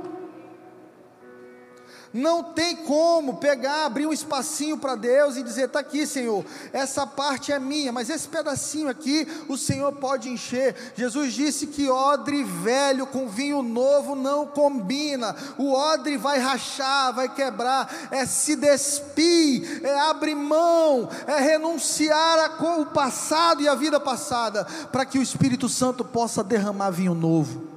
Não 2.13 2.43
tem 2.43 2.75
como 2.75 3.37
pegar, 3.37 3.85
abrir 3.85 4.07
um 4.07 4.13
espacinho 4.13 4.77
para 4.77 4.95
Deus 4.95 5.37
e 5.37 5.43
dizer: 5.43 5.65
está 5.65 5.79
aqui, 5.79 6.07
Senhor, 6.07 6.43
essa 6.73 7.05
parte 7.05 7.51
é 7.51 7.59
minha, 7.59 7.91
mas 7.91 8.09
esse 8.09 8.27
pedacinho 8.27 8.89
aqui 8.89 9.27
o 9.47 9.55
Senhor 9.55 9.91
pode 9.93 10.27
encher. 10.27 10.75
Jesus 10.95 11.33
disse 11.33 11.67
que 11.67 11.87
odre 11.87 12.43
velho 12.43 13.05
com 13.05 13.27
vinho 13.27 13.61
novo 13.61 14.15
não 14.15 14.47
combina, 14.47 15.35
o 15.57 15.71
odre 15.71 16.17
vai 16.17 16.39
rachar, 16.39 17.13
vai 17.13 17.29
quebrar, 17.29 18.09
é 18.09 18.25
se 18.25 18.55
despir, 18.55 19.81
é 19.83 19.99
abrir 19.99 20.35
mão, 20.35 21.07
é 21.27 21.39
renunciar 21.39 22.55
ao 22.59 22.85
passado 22.87 23.61
e 23.61 23.67
à 23.67 23.75
vida 23.75 23.99
passada, 23.99 24.65
para 24.91 25.05
que 25.05 25.19
o 25.19 25.23
Espírito 25.23 25.69
Santo 25.69 26.03
possa 26.03 26.43
derramar 26.43 26.89
vinho 26.89 27.13
novo. 27.13 27.68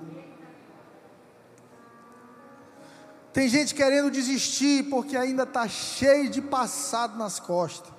Tem 3.33 3.49
gente 3.49 3.75
querendo 3.75 4.11
desistir 4.11 4.91
porque 4.91 5.17
ainda 5.17 5.45
está 5.45 5.67
cheio 5.67 6.29
de 6.29 6.43
passado 6.43 7.17
nas 7.17 7.41
costas. 7.41 7.93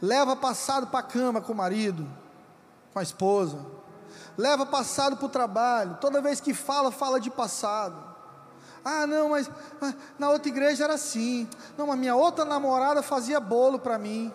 Leva 0.00 0.36
passado 0.36 0.88
para 0.88 1.00
a 1.00 1.02
cama 1.02 1.40
com 1.40 1.52
o 1.52 1.56
marido, 1.56 2.06
com 2.92 2.98
a 2.98 3.02
esposa. 3.02 3.58
Leva 4.36 4.66
passado 4.66 5.16
para 5.16 5.26
o 5.26 5.30
trabalho. 5.30 5.96
Toda 5.98 6.20
vez 6.20 6.40
que 6.40 6.52
fala, 6.52 6.90
fala 6.92 7.18
de 7.18 7.30
passado. 7.30 7.96
Ah, 8.84 9.06
não, 9.06 9.30
mas, 9.30 9.50
mas 9.80 9.94
na 10.18 10.28
outra 10.28 10.48
igreja 10.48 10.84
era 10.84 10.94
assim. 10.94 11.48
Não, 11.78 11.90
a 11.90 11.96
minha 11.96 12.14
outra 12.14 12.44
namorada 12.44 13.02
fazia 13.02 13.40
bolo 13.40 13.78
para 13.78 13.98
mim. 13.98 14.32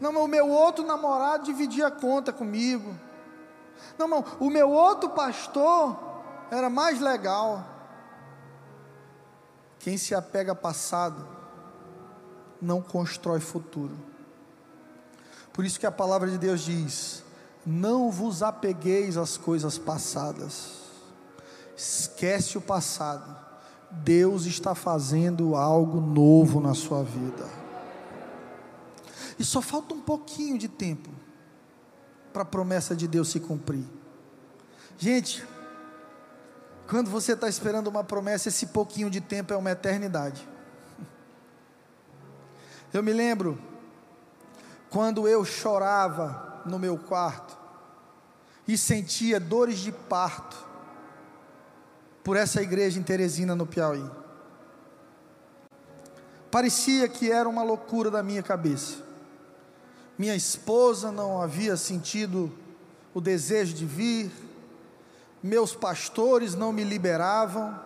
Não, 0.00 0.12
o 0.22 0.28
meu 0.28 0.48
outro 0.48 0.86
namorado 0.86 1.44
dividia 1.44 1.90
conta 1.90 2.32
comigo. 2.32 2.94
Não, 3.98 4.06
não, 4.06 4.24
o 4.38 4.48
meu 4.48 4.70
outro 4.70 5.10
pastor 5.10 5.98
era 6.50 6.70
mais 6.70 7.00
legal. 7.00 7.77
Quem 9.78 9.96
se 9.96 10.14
apega 10.14 10.52
ao 10.52 10.56
passado 10.56 11.26
não 12.60 12.82
constrói 12.82 13.40
futuro. 13.40 13.96
Por 15.52 15.64
isso 15.64 15.78
que 15.78 15.86
a 15.86 15.92
palavra 15.92 16.30
de 16.30 16.38
Deus 16.38 16.60
diz: 16.60 17.22
Não 17.64 18.10
vos 18.10 18.42
apegueis 18.42 19.16
às 19.16 19.36
coisas 19.36 19.78
passadas. 19.78 20.78
Esquece 21.76 22.58
o 22.58 22.60
passado. 22.60 23.36
Deus 23.90 24.44
está 24.44 24.74
fazendo 24.74 25.54
algo 25.54 26.00
novo 26.00 26.60
na 26.60 26.74
sua 26.74 27.02
vida. 27.02 27.48
E 29.38 29.44
só 29.44 29.62
falta 29.62 29.94
um 29.94 30.00
pouquinho 30.00 30.58
de 30.58 30.68
tempo 30.68 31.08
para 32.32 32.42
a 32.42 32.46
promessa 32.46 32.94
de 32.94 33.06
Deus 33.06 33.28
se 33.28 33.40
cumprir. 33.40 33.84
Gente, 34.98 35.46
quando 36.88 37.10
você 37.10 37.34
está 37.34 37.48
esperando 37.48 37.88
uma 37.88 38.02
promessa, 38.02 38.48
esse 38.48 38.68
pouquinho 38.68 39.10
de 39.10 39.20
tempo 39.20 39.52
é 39.52 39.56
uma 39.56 39.70
eternidade. 39.70 40.48
Eu 42.92 43.02
me 43.02 43.12
lembro 43.12 43.60
quando 44.88 45.28
eu 45.28 45.44
chorava 45.44 46.62
no 46.64 46.78
meu 46.78 46.96
quarto 46.96 47.58
e 48.66 48.78
sentia 48.78 49.38
dores 49.38 49.80
de 49.80 49.92
parto 49.92 50.56
por 52.24 52.36
essa 52.36 52.62
igreja 52.62 52.98
em 52.98 53.02
Teresina, 53.02 53.54
no 53.54 53.66
Piauí. 53.66 54.10
Parecia 56.50 57.06
que 57.06 57.30
era 57.30 57.46
uma 57.46 57.62
loucura 57.62 58.10
da 58.10 58.22
minha 58.22 58.42
cabeça. 58.42 59.02
Minha 60.16 60.34
esposa 60.34 61.12
não 61.12 61.40
havia 61.42 61.76
sentido 61.76 62.50
o 63.12 63.20
desejo 63.20 63.74
de 63.74 63.84
vir, 63.84 64.47
meus 65.42 65.74
pastores 65.74 66.54
não 66.54 66.72
me 66.72 66.84
liberavam, 66.84 67.78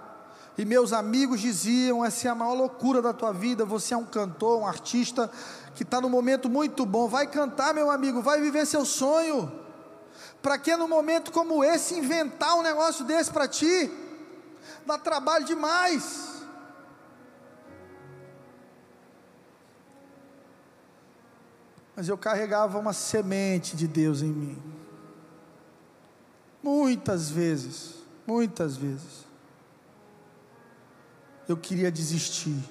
e 0.56 0.64
meus 0.64 0.92
amigos 0.92 1.40
diziam: 1.40 2.04
essa 2.04 2.28
é 2.28 2.30
a 2.30 2.34
maior 2.34 2.54
loucura 2.54 3.00
da 3.00 3.12
tua 3.12 3.32
vida. 3.32 3.64
Você 3.64 3.94
é 3.94 3.96
um 3.96 4.04
cantor, 4.04 4.60
um 4.60 4.66
artista 4.66 5.30
que 5.74 5.82
está 5.82 6.00
no 6.00 6.10
momento 6.10 6.48
muito 6.48 6.84
bom. 6.84 7.08
Vai 7.08 7.26
cantar, 7.26 7.72
meu 7.72 7.90
amigo, 7.90 8.20
vai 8.20 8.40
viver 8.40 8.66
seu 8.66 8.84
sonho. 8.84 9.50
Para 10.42 10.58
que 10.58 10.76
no 10.76 10.88
momento 10.88 11.32
como 11.32 11.62
esse 11.64 11.94
inventar 11.94 12.56
um 12.56 12.62
negócio 12.62 13.04
desse 13.04 13.30
para 13.30 13.48
ti? 13.48 13.90
Dá 14.84 14.98
trabalho 14.98 15.44
demais. 15.44 16.32
mas 21.94 22.08
eu 22.08 22.16
carregava 22.16 22.78
uma 22.78 22.92
semente 22.92 23.76
de 23.76 23.86
Deus 23.86 24.22
em 24.22 24.32
mim. 24.32 24.81
Muitas 26.62 27.28
vezes, 27.28 27.96
muitas 28.26 28.76
vezes, 28.76 29.26
eu 31.48 31.56
queria 31.56 31.90
desistir. 31.90 32.62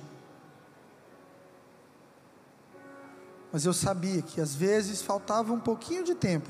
Mas 3.51 3.65
eu 3.65 3.73
sabia 3.73 4.21
que 4.21 4.39
às 4.39 4.55
vezes 4.55 5.01
faltava 5.01 5.51
um 5.51 5.59
pouquinho 5.59 6.05
de 6.05 6.15
tempo 6.15 6.49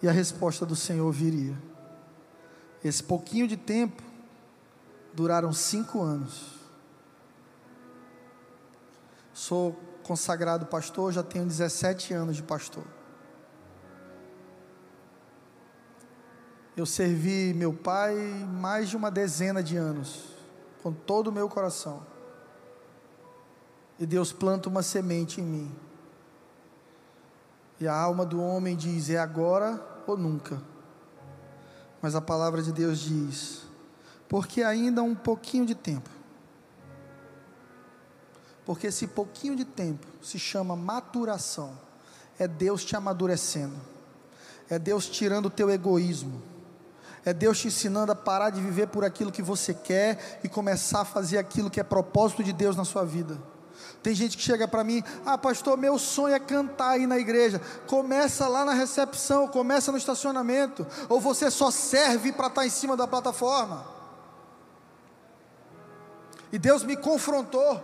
e 0.00 0.08
a 0.08 0.12
resposta 0.12 0.64
do 0.64 0.74
Senhor 0.74 1.10
viria. 1.12 1.56
Esse 2.82 3.02
pouquinho 3.02 3.46
de 3.46 3.56
tempo 3.56 4.02
duraram 5.12 5.52
cinco 5.52 6.02
anos. 6.02 6.54
Sou 9.32 9.78
consagrado 10.02 10.66
pastor, 10.66 11.12
já 11.12 11.22
tenho 11.22 11.46
17 11.46 12.14
anos 12.14 12.36
de 12.36 12.42
pastor. 12.42 12.84
Eu 16.76 16.86
servi 16.86 17.54
meu 17.54 17.72
pai 17.72 18.16
mais 18.16 18.88
de 18.88 18.96
uma 18.96 19.10
dezena 19.10 19.62
de 19.62 19.76
anos, 19.76 20.24
com 20.82 20.92
todo 20.92 21.28
o 21.28 21.32
meu 21.32 21.48
coração. 21.48 22.02
E 23.98 24.04
Deus 24.04 24.32
planta 24.32 24.68
uma 24.68 24.82
semente 24.82 25.40
em 25.40 25.44
mim. 25.44 25.72
E 27.80 27.86
a 27.86 27.94
alma 27.94 28.26
do 28.26 28.42
homem 28.42 28.76
diz: 28.76 29.08
é 29.10 29.18
agora 29.18 29.80
ou 30.06 30.16
nunca. 30.16 30.60
Mas 32.02 32.14
a 32.14 32.20
palavra 32.20 32.60
de 32.60 32.72
Deus 32.72 32.98
diz: 32.98 33.62
porque 34.28 34.62
ainda 34.62 35.02
um 35.02 35.14
pouquinho 35.14 35.64
de 35.64 35.74
tempo 35.74 36.10
porque 38.64 38.86
esse 38.86 39.06
pouquinho 39.06 39.54
de 39.54 39.64
tempo 39.64 40.06
se 40.22 40.38
chama 40.38 40.74
maturação. 40.74 41.78
É 42.38 42.48
Deus 42.48 42.84
te 42.84 42.96
amadurecendo. 42.96 43.76
É 44.68 44.78
Deus 44.78 45.06
tirando 45.06 45.46
o 45.46 45.50
teu 45.50 45.70
egoísmo. 45.70 46.42
É 47.24 47.32
Deus 47.32 47.58
te 47.58 47.68
ensinando 47.68 48.12
a 48.12 48.14
parar 48.14 48.50
de 48.50 48.60
viver 48.60 48.88
por 48.88 49.04
aquilo 49.04 49.32
que 49.32 49.42
você 49.42 49.72
quer 49.72 50.40
e 50.44 50.48
começar 50.48 51.00
a 51.00 51.04
fazer 51.04 51.38
aquilo 51.38 51.70
que 51.70 51.80
é 51.80 51.82
propósito 51.82 52.44
de 52.44 52.52
Deus 52.52 52.76
na 52.76 52.84
sua 52.84 53.04
vida. 53.04 53.38
Tem 54.02 54.14
gente 54.14 54.36
que 54.36 54.42
chega 54.42 54.68
para 54.68 54.84
mim, 54.84 55.02
ah, 55.24 55.38
pastor, 55.38 55.78
meu 55.78 55.98
sonho 55.98 56.34
é 56.34 56.38
cantar 56.38 56.90
aí 56.90 57.06
na 57.06 57.18
igreja. 57.18 57.60
Começa 57.86 58.46
lá 58.46 58.64
na 58.64 58.74
recepção, 58.74 59.48
começa 59.48 59.90
no 59.90 59.96
estacionamento, 59.96 60.86
ou 61.08 61.18
você 61.18 61.50
só 61.50 61.70
serve 61.70 62.30
para 62.30 62.48
estar 62.48 62.60
tá 62.60 62.66
em 62.66 62.70
cima 62.70 62.96
da 62.96 63.06
plataforma. 63.06 63.86
E 66.52 66.58
Deus 66.58 66.84
me 66.84 66.96
confrontou. 66.96 67.82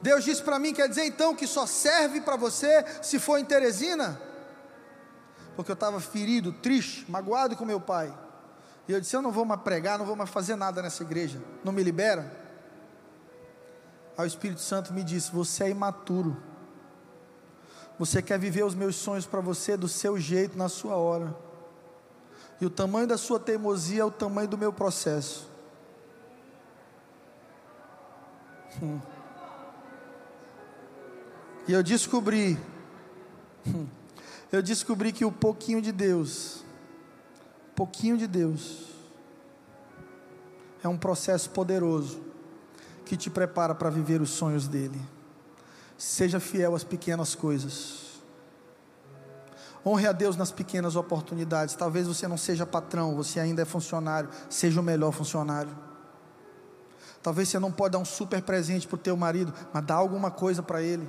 Deus 0.00 0.24
disse 0.24 0.42
para 0.42 0.58
mim, 0.58 0.72
quer 0.72 0.88
dizer 0.88 1.04
então 1.04 1.34
que 1.34 1.46
só 1.46 1.66
serve 1.66 2.20
para 2.20 2.36
você 2.36 2.84
se 3.02 3.18
for 3.18 3.38
em 3.38 3.44
Teresina? 3.44 4.20
Porque 5.56 5.70
eu 5.70 5.74
estava 5.74 6.00
ferido, 6.00 6.52
triste, 6.52 7.04
magoado 7.10 7.56
com 7.56 7.64
meu 7.64 7.80
pai. 7.80 8.12
E 8.88 8.92
eu 8.92 9.00
disse: 9.00 9.16
Eu 9.16 9.22
não 9.22 9.32
vou 9.32 9.44
mais 9.44 9.60
pregar, 9.60 9.98
não 9.98 10.06
vou 10.06 10.16
mais 10.16 10.30
fazer 10.30 10.56
nada 10.56 10.82
nessa 10.82 11.02
igreja. 11.02 11.40
Não 11.64 11.72
me 11.72 11.82
libera? 11.82 12.40
Aí 14.16 14.24
o 14.24 14.28
Espírito 14.28 14.60
Santo 14.60 14.92
me 14.92 15.02
disse: 15.02 15.32
Você 15.32 15.64
é 15.64 15.70
imaturo. 15.70 16.36
Você 17.98 18.20
quer 18.22 18.38
viver 18.38 18.64
os 18.64 18.74
meus 18.74 18.96
sonhos 18.96 19.26
para 19.26 19.40
você 19.40 19.76
do 19.76 19.88
seu 19.88 20.18
jeito, 20.18 20.56
na 20.56 20.68
sua 20.68 20.96
hora. 20.96 21.36
E 22.60 22.66
o 22.66 22.70
tamanho 22.70 23.06
da 23.06 23.18
sua 23.18 23.38
teimosia 23.38 24.02
é 24.02 24.04
o 24.04 24.10
tamanho 24.10 24.48
do 24.48 24.58
meu 24.58 24.72
processo. 24.72 25.48
Hum. 28.82 29.00
E 31.68 31.72
eu 31.72 31.82
descobri, 31.82 32.58
eu 34.50 34.62
descobri 34.62 35.12
que 35.12 35.24
o 35.24 35.30
pouquinho 35.30 35.80
de 35.80 35.92
Deus, 35.92 36.61
pouquinho 37.74 38.16
de 38.16 38.26
Deus, 38.26 38.88
é 40.82 40.88
um 40.88 40.96
processo 40.96 41.50
poderoso 41.50 42.20
que 43.04 43.16
te 43.16 43.30
prepara 43.30 43.74
para 43.74 43.90
viver 43.90 44.20
os 44.20 44.30
sonhos 44.30 44.66
dele. 44.66 45.00
Seja 45.96 46.40
fiel 46.40 46.74
às 46.74 46.82
pequenas 46.84 47.34
coisas. 47.34 48.02
Honre 49.84 50.06
a 50.06 50.12
Deus 50.12 50.36
nas 50.36 50.50
pequenas 50.50 50.96
oportunidades. 50.96 51.74
Talvez 51.74 52.06
você 52.06 52.28
não 52.28 52.36
seja 52.36 52.64
patrão, 52.64 53.14
você 53.14 53.40
ainda 53.40 53.62
é 53.62 53.64
funcionário. 53.64 54.30
Seja 54.48 54.80
o 54.80 54.82
melhor 54.82 55.12
funcionário. 55.12 55.76
Talvez 57.22 57.48
você 57.48 57.58
não 57.58 57.70
pode 57.70 57.92
dar 57.92 57.98
um 57.98 58.04
super 58.04 58.42
presente 58.42 58.86
para 58.86 58.96
o 58.96 58.98
teu 58.98 59.16
marido, 59.16 59.52
mas 59.72 59.84
dá 59.84 59.94
alguma 59.94 60.30
coisa 60.30 60.62
para 60.62 60.82
ele. 60.82 61.08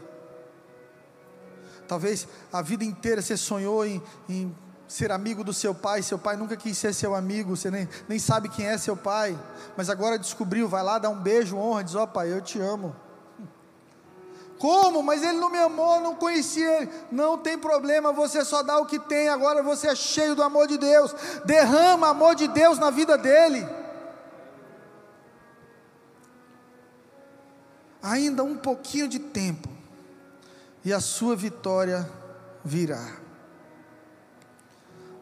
Talvez 1.88 2.28
a 2.52 2.62
vida 2.62 2.84
inteira 2.84 3.22
você 3.22 3.36
sonhou 3.36 3.86
em, 3.86 4.02
em 4.30 4.56
ser 4.94 5.12
amigo 5.12 5.44
do 5.44 5.52
seu 5.52 5.74
pai, 5.74 6.04
seu 6.04 6.20
pai 6.20 6.38
nunca 6.38 6.56
quis 6.56 6.78
ser 6.78 6.94
seu 6.94 7.16
amigo, 7.16 7.58
você 7.58 7.72
nem, 7.72 7.90
nem 8.08 8.20
sabe 8.20 8.48
quem 8.48 8.68
é 8.68 8.78
seu 8.78 8.96
pai, 8.96 9.36
mas 9.76 9.90
agora 9.90 10.20
descobriu, 10.20 10.70
vai 10.70 10.84
lá, 10.84 11.00
dá 11.00 11.10
um 11.10 11.20
beijo, 11.20 11.58
honra, 11.58 11.84
diz: 11.84 11.96
Ó 11.96 12.04
oh, 12.04 12.08
pai, 12.08 12.32
eu 12.32 12.40
te 12.40 12.60
amo. 12.60 12.96
Como? 14.60 15.02
Mas 15.02 15.24
ele 15.24 15.40
não 15.40 15.50
me 15.50 15.58
amou, 15.58 16.00
não 16.00 16.14
conhecia 16.14 16.82
ele. 16.82 16.92
Não 17.12 17.40
tem 17.40 17.58
problema, 17.58 18.14
você 18.14 18.46
só 18.46 18.62
dá 18.62 18.78
o 18.78 18.86
que 18.86 19.00
tem, 19.00 19.30
agora 19.30 19.64
você 19.64 19.88
é 19.88 19.96
cheio 19.96 20.36
do 20.36 20.44
amor 20.44 20.68
de 20.68 20.78
Deus. 20.78 21.12
Derrama 21.44 22.10
amor 22.10 22.36
de 22.36 22.48
Deus 22.48 22.78
na 22.78 22.92
vida 22.92 23.18
dele. 23.18 23.68
Ainda 28.00 28.44
um 28.44 28.56
pouquinho 28.56 29.08
de 29.08 29.18
tempo 29.18 29.68
e 30.86 30.94
a 30.94 31.00
sua 31.00 31.36
vitória 31.36 32.08
virá. 32.64 33.23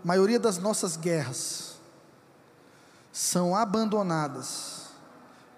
Maioria 0.04 0.40
das 0.40 0.58
nossas 0.58 0.98
guerras 0.98 1.76
são 3.12 3.56
abandonadas 3.56 4.88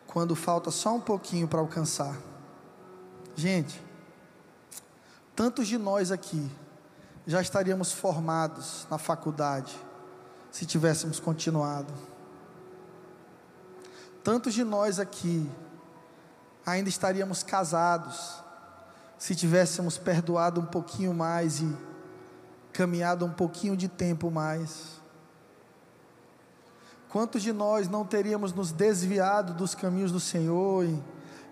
quando 0.07 0.35
falta 0.35 0.69
só 0.69 0.95
um 0.95 0.99
pouquinho 0.99 1.47
para 1.47 1.59
alcançar. 1.59 2.15
Gente, 3.35 3.81
tantos 5.35 5.67
de 5.67 5.77
nós 5.77 6.11
aqui 6.11 6.51
já 7.25 7.41
estaríamos 7.41 7.91
formados 7.93 8.85
na 8.91 8.97
faculdade 8.97 9.75
se 10.51 10.65
tivéssemos 10.65 11.19
continuado. 11.19 11.93
Tantos 14.23 14.53
de 14.53 14.63
nós 14.63 14.99
aqui 14.99 15.49
ainda 16.65 16.89
estaríamos 16.89 17.43
casados 17.43 18.43
se 19.17 19.35
tivéssemos 19.35 19.97
perdoado 19.97 20.59
um 20.59 20.65
pouquinho 20.65 21.13
mais 21.13 21.61
e 21.61 21.92
caminhado 22.73 23.25
um 23.25 23.31
pouquinho 23.31 23.77
de 23.77 23.87
tempo 23.87 24.29
mais. 24.31 25.01
Quantos 27.09 27.43
de 27.43 27.53
nós 27.53 27.87
não 27.87 28.03
teríamos 28.03 28.51
nos 28.51 28.71
desviado 28.71 29.53
dos 29.53 29.75
caminhos 29.75 30.11
do 30.11 30.19
Senhor 30.19 30.83
e, 30.83 31.03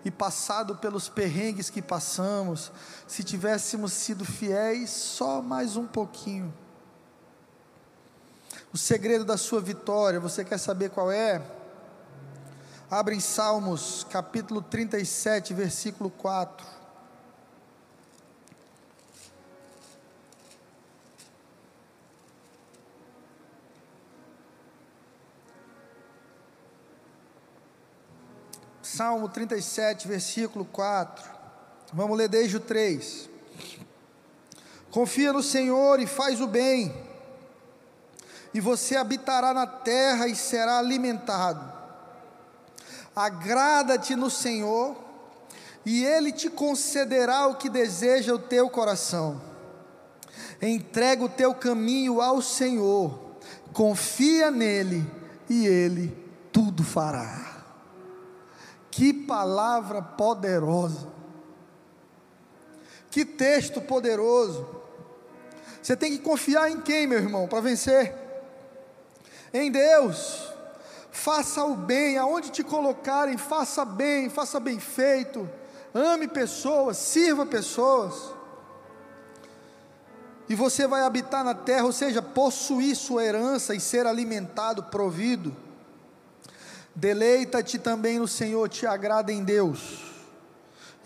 e 0.04 0.10
passado 0.10 0.76
pelos 0.76 1.08
perrengues 1.08 1.70
que 1.70 1.80
passamos, 1.80 2.72
se 3.06 3.22
tivéssemos 3.22 3.92
sido 3.92 4.24
fiéis 4.24 4.90
só 4.90 5.40
mais 5.40 5.76
um 5.76 5.86
pouquinho? 5.86 6.52
O 8.72 8.76
segredo 8.76 9.24
da 9.24 9.36
sua 9.36 9.60
vitória, 9.60 10.18
você 10.18 10.44
quer 10.44 10.58
saber 10.58 10.90
qual 10.90 11.12
é? 11.12 11.40
Abre 12.90 13.14
em 13.14 13.20
Salmos, 13.20 14.04
capítulo 14.10 14.60
37, 14.60 15.54
versículo 15.54 16.10
4. 16.10 16.81
Salmo 28.94 29.26
37, 29.26 30.06
versículo 30.06 30.66
4. 30.66 31.24
Vamos 31.94 32.14
ler 32.14 32.28
desde 32.28 32.58
o 32.58 32.60
3. 32.60 33.30
Confia 34.90 35.32
no 35.32 35.42
Senhor 35.42 35.98
e 35.98 36.06
faz 36.06 36.42
o 36.42 36.46
bem, 36.46 36.94
e 38.52 38.60
você 38.60 38.94
habitará 38.96 39.54
na 39.54 39.66
terra 39.66 40.28
e 40.28 40.36
será 40.36 40.78
alimentado. 40.78 41.72
Agrada-te 43.16 44.14
no 44.14 44.28
Senhor, 44.28 44.94
e 45.86 46.04
Ele 46.04 46.30
te 46.30 46.50
concederá 46.50 47.46
o 47.46 47.54
que 47.54 47.70
deseja 47.70 48.34
o 48.34 48.38
teu 48.38 48.68
coração. 48.68 49.40
Entrega 50.60 51.24
o 51.24 51.30
teu 51.30 51.54
caminho 51.54 52.20
ao 52.20 52.42
Senhor, 52.42 53.18
confia 53.72 54.50
nele, 54.50 55.10
e 55.48 55.66
Ele 55.66 56.14
tudo 56.52 56.84
fará. 56.84 57.51
Que 58.92 59.10
palavra 59.10 60.02
poderosa. 60.02 61.08
Que 63.10 63.24
texto 63.24 63.80
poderoso. 63.80 64.68
Você 65.82 65.96
tem 65.96 66.12
que 66.12 66.18
confiar 66.18 66.70
em 66.70 66.82
quem, 66.82 67.06
meu 67.06 67.18
irmão, 67.18 67.48
para 67.48 67.62
vencer? 67.62 68.14
Em 69.52 69.72
Deus. 69.72 70.46
Faça 71.10 71.64
o 71.64 71.74
bem, 71.74 72.18
aonde 72.18 72.50
te 72.50 72.62
colocarem, 72.62 73.38
faça 73.38 73.82
bem, 73.82 74.28
faça 74.28 74.60
bem 74.60 74.78
feito. 74.78 75.48
Ame 75.94 76.28
pessoas, 76.28 76.98
sirva 76.98 77.46
pessoas. 77.46 78.14
E 80.50 80.54
você 80.54 80.86
vai 80.86 81.00
habitar 81.00 81.42
na 81.42 81.54
terra, 81.54 81.86
ou 81.86 81.92
seja, 81.92 82.20
possuir 82.20 82.94
sua 82.94 83.24
herança 83.24 83.74
e 83.74 83.80
ser 83.80 84.06
alimentado, 84.06 84.82
provido. 84.84 85.56
Deleita-te 86.94 87.78
também 87.78 88.18
no 88.18 88.28
Senhor, 88.28 88.68
te 88.68 88.86
agrada 88.86 89.32
em 89.32 89.42
Deus, 89.42 90.02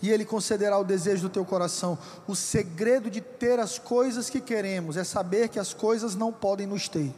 e 0.01 0.11
Ele 0.11 0.25
concederá 0.25 0.77
o 0.77 0.83
desejo 0.83 1.23
do 1.23 1.29
teu 1.29 1.45
coração. 1.45 1.97
O 2.27 2.35
segredo 2.35 3.09
de 3.09 3.21
ter 3.21 3.59
as 3.59 3.79
coisas 3.79 4.29
que 4.29 4.41
queremos 4.41 4.97
é 4.97 5.03
saber 5.03 5.49
que 5.49 5.59
as 5.59 5.73
coisas 5.73 6.13
não 6.13 6.31
podem 6.31 6.67
nos 6.67 6.87
ter. 6.87 7.13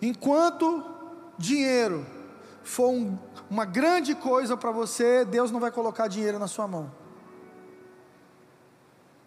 Enquanto 0.00 0.84
dinheiro 1.38 2.06
for 2.62 2.90
um, 2.90 3.18
uma 3.48 3.64
grande 3.64 4.14
coisa 4.14 4.56
para 4.56 4.70
você, 4.70 5.24
Deus 5.24 5.50
não 5.50 5.58
vai 5.58 5.70
colocar 5.70 6.06
dinheiro 6.06 6.38
na 6.38 6.46
sua 6.46 6.68
mão. 6.68 6.92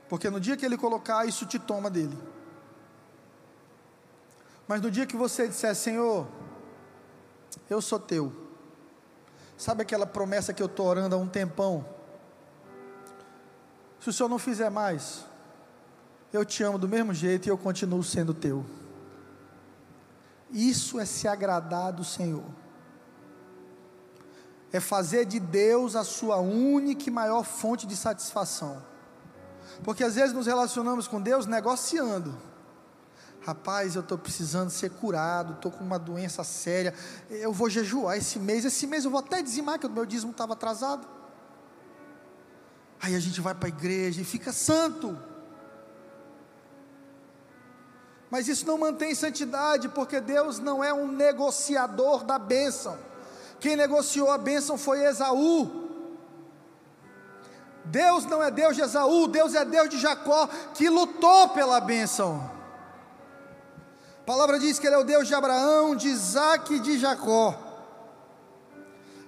Porque 0.08 0.30
no 0.30 0.40
dia 0.40 0.58
que 0.58 0.66
Ele 0.66 0.78
colocar, 0.78 1.26
isso 1.28 1.46
te 1.46 1.58
toma 1.58 1.90
dele. 1.90 2.18
Mas 4.70 4.84
no 4.84 4.92
dia 4.92 5.08
que 5.08 5.18
você 5.18 5.48
disser, 5.48 5.74
Senhor, 5.74 6.28
eu 7.68 7.82
sou 7.82 8.00
teu. 8.00 8.32
Sabe 9.58 9.82
aquela 9.82 10.06
promessa 10.06 10.54
que 10.54 10.62
eu 10.62 10.68
estou 10.68 10.86
orando 10.86 11.16
há 11.16 11.18
um 11.18 11.28
tempão? 11.28 11.84
Se 14.00 14.10
o 14.10 14.14
Senhor 14.14 14.30
não 14.30 14.38
fizer 14.38 14.70
mais, 14.70 15.26
eu 16.32 16.46
te 16.46 16.62
amo 16.62 16.78
do 16.78 16.88
mesmo 16.88 17.16
jeito 17.16 17.48
e 17.48 17.50
eu 17.50 17.58
continuo 17.58 18.04
sendo 18.04 18.32
teu. 18.32 18.64
Isso 20.52 21.00
é 21.00 21.06
se 21.06 21.28
agradar 21.28 21.92
do 21.92 22.04
Senhor. 22.04 22.46
É 24.72 24.80
fazer 24.80 25.26
de 25.26 25.40
Deus 25.40 25.96
a 25.96 26.04
sua 26.04 26.38
única 26.38 27.10
e 27.10 27.12
maior 27.12 27.44
fonte 27.44 27.88
de 27.88 27.96
satisfação. 27.96 28.86
Porque 29.84 30.04
às 30.04 30.14
vezes 30.14 30.32
nos 30.32 30.46
relacionamos 30.46 31.08
com 31.08 31.20
Deus 31.20 31.48
negociando. 31.48 32.49
Rapaz, 33.42 33.96
eu 33.96 34.02
estou 34.02 34.18
precisando 34.18 34.70
ser 34.70 34.92
curado, 34.92 35.54
estou 35.54 35.72
com 35.72 35.84
uma 35.84 35.98
doença 35.98 36.44
séria. 36.44 36.94
Eu 37.30 37.54
vou 37.54 37.70
jejuar 37.70 38.18
esse 38.18 38.38
mês. 38.38 38.66
Esse 38.66 38.86
mês 38.86 39.06
eu 39.06 39.12
vou 39.12 39.20
até 39.20 39.42
dizimar, 39.42 39.80
que 39.80 39.86
o 39.86 39.90
meu 39.90 40.06
dízimo 40.06 40.32
estava 40.32 40.54
atrasado. 40.54 41.08
Aí 43.02 43.16
a 43.16 43.20
gente 43.20 43.40
vai 43.40 43.56
para 43.56 43.68
a 43.68 43.70
igreja 43.70 44.22
e 44.22 44.26
fica 44.26 44.52
santo. 44.52 45.18
Mas 48.30 48.48
isso 48.48 48.68
não 48.68 48.78
mantém 48.78 49.16
santidade, 49.16 49.88
porque 49.90 50.20
Deus 50.20 50.60
não 50.60 50.84
é 50.84 50.94
um 50.94 51.08
negociador 51.08 52.26
da 52.26 52.38
bênção. 52.38 52.98
Quem 53.60 53.76
negociou 53.76 54.30
a 54.30 54.38
bênção 54.38 54.78
foi 54.78 55.04
Esaú. 55.06 55.88
Deus 57.86 58.26
não 58.26 58.44
é 58.44 58.52
Deus 58.52 58.76
de 58.76 58.82
Esaú, 58.82 59.28
Deus 59.28 59.56
é 59.56 59.64
Deus 59.64 59.90
de 59.90 59.98
Jacó, 59.98 60.48
que 60.76 60.90
lutou 60.90 61.50
pela 61.50 61.80
bênção 61.80 62.59
palavra 64.30 64.60
diz 64.60 64.78
que 64.78 64.86
Ele 64.86 64.96
é 64.96 65.00
o 65.00 65.04
Deus 65.04 65.28
de 65.28 65.34
Abraão, 65.34 65.96
de 65.96 66.08
Isaac 66.08 66.72
e 66.72 66.80
de 66.80 67.00
Jacó. 67.00 67.60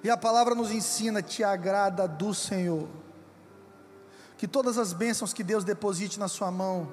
E 0.04 0.12
a 0.12 0.16
palavra 0.16 0.54
nos 0.54 0.70
ensina: 0.70 1.24
te 1.24 1.44
agrada 1.44 2.08
do 2.08 2.36
Senhor. 2.36 2.88
Que 4.38 4.48
todas 4.48 4.78
as 4.78 4.94
bênçãos 4.94 5.34
que 5.34 5.44
Deus 5.44 5.64
deposite 5.64 6.20
na 6.20 6.28
sua 6.28 6.52
mão 6.52 6.88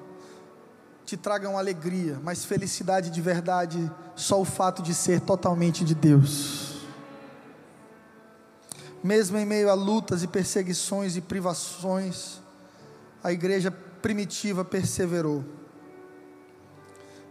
te 1.05 1.15
tragam 1.15 1.55
alegria, 1.55 2.19
mas 2.23 2.43
felicidade 2.43 3.11
de 3.11 3.21
verdade, 3.21 3.91
só 4.15 4.41
o 4.41 4.45
fato 4.45 4.81
de 4.81 4.95
ser 4.95 5.21
totalmente 5.21 5.85
de 5.85 5.93
Deus. 5.93 6.79
Mesmo 9.03 9.37
em 9.37 9.45
meio 9.45 9.69
a 9.69 9.75
lutas 9.75 10.23
e 10.23 10.27
perseguições 10.27 11.15
e 11.15 11.21
privações, 11.21 12.41
a 13.23 13.31
igreja 13.31 13.69
primitiva 13.69 14.65
perseverou. 14.65 15.58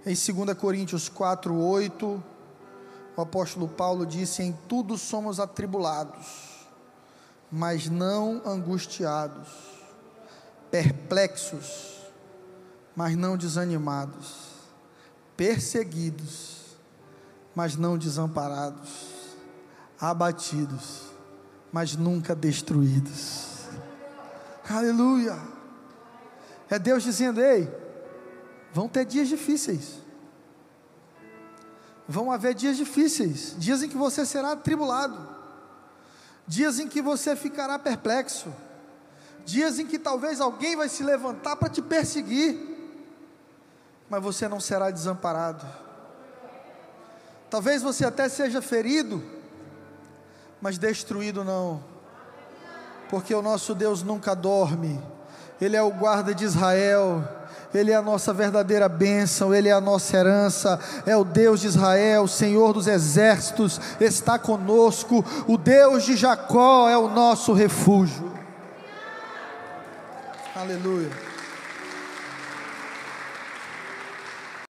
Em 0.09 0.15
2 0.15 0.57
Coríntios 0.57 1.07
4, 1.11 1.55
8, 1.55 2.25
o 3.15 3.21
apóstolo 3.21 3.69
Paulo 3.69 4.07
disse: 4.07 4.43
Em 4.43 4.57
tudo 4.67 4.97
somos 4.97 5.39
atribulados, 5.39 6.67
mas 7.53 7.91
não 7.91 8.41
angustiados, 8.47 9.49
perplexos, 10.71 11.99
mas 12.97 13.15
não 13.15 13.37
desanimados, 13.37 14.47
perseguidos, 15.37 16.79
mas 17.55 17.77
não 17.77 17.99
desamparados, 17.99 19.37
abatidos, 20.01 21.03
mas 21.71 21.95
nunca 21.95 22.35
destruídos. 22.35 23.67
Aleluia! 24.71 25.39
É 26.71 26.79
Deus 26.79 27.03
dizendo: 27.03 27.43
Ei, 27.43 27.71
Vão 28.73 28.89
ter 28.89 29.05
dias 29.05 29.29
difíceis. 29.29 29.99
Vão 32.07 32.33
haver 32.33 32.55
dias 32.55 32.77
difíceis, 32.77 33.55
dias 33.59 33.83
em 33.83 33.89
que 33.89 33.97
você 33.97 34.25
será 34.25 34.53
atribulado, 34.53 35.29
dias 36.47 36.79
em 36.79 36.89
que 36.89 37.03
você 37.03 37.37
ficará 37.37 37.79
perplexo, 37.79 38.51
dias 39.45 39.79
em 39.79 39.87
que 39.87 39.99
talvez 39.99 40.41
alguém 40.41 40.75
vai 40.75 40.89
se 40.89 41.03
levantar 41.03 41.57
para 41.57 41.69
te 41.69 41.83
perseguir, 41.83 42.59
mas 44.09 44.23
você 44.23 44.49
não 44.49 44.59
será 44.59 44.91
desamparado. 44.91 45.67
Talvez 47.51 47.83
você 47.83 48.07
até 48.07 48.27
seja 48.27 48.63
ferido, 48.63 49.23
mas 50.63 50.79
destruído 50.79 51.45
não, 51.45 51.85
porque 53.11 53.35
o 53.35 53.43
nosso 53.43 53.75
Deus 53.75 54.03
nunca 54.03 54.35
dorme, 54.35 54.99
Ele 55.61 55.77
é 55.77 55.83
o 55.83 55.91
guarda 55.91 56.35
de 56.35 56.45
Israel 56.45 57.38
ele 57.75 57.91
é 57.91 57.95
a 57.95 58.03
nossa 58.03 58.33
verdadeira 58.33 58.89
bênção, 58.89 59.55
Ele 59.55 59.69
é 59.69 59.73
a 59.73 59.81
nossa 59.81 60.17
herança, 60.17 60.81
é 61.05 61.17
o 61.17 61.25
Deus 61.25 61.61
de 61.61 61.67
Israel, 61.67 62.23
o 62.23 62.29
Senhor 62.29 62.73
dos 62.73 62.87
exércitos, 62.87 63.81
está 64.01 64.39
conosco, 64.39 65.25
o 65.47 65.59
Deus 65.59 66.05
de 66.05 66.17
Jacó 66.17 66.89
é 66.89 66.97
o 66.97 67.09
nosso 67.09 67.53
refúgio. 67.53 68.33
Aleluia. 70.57 71.28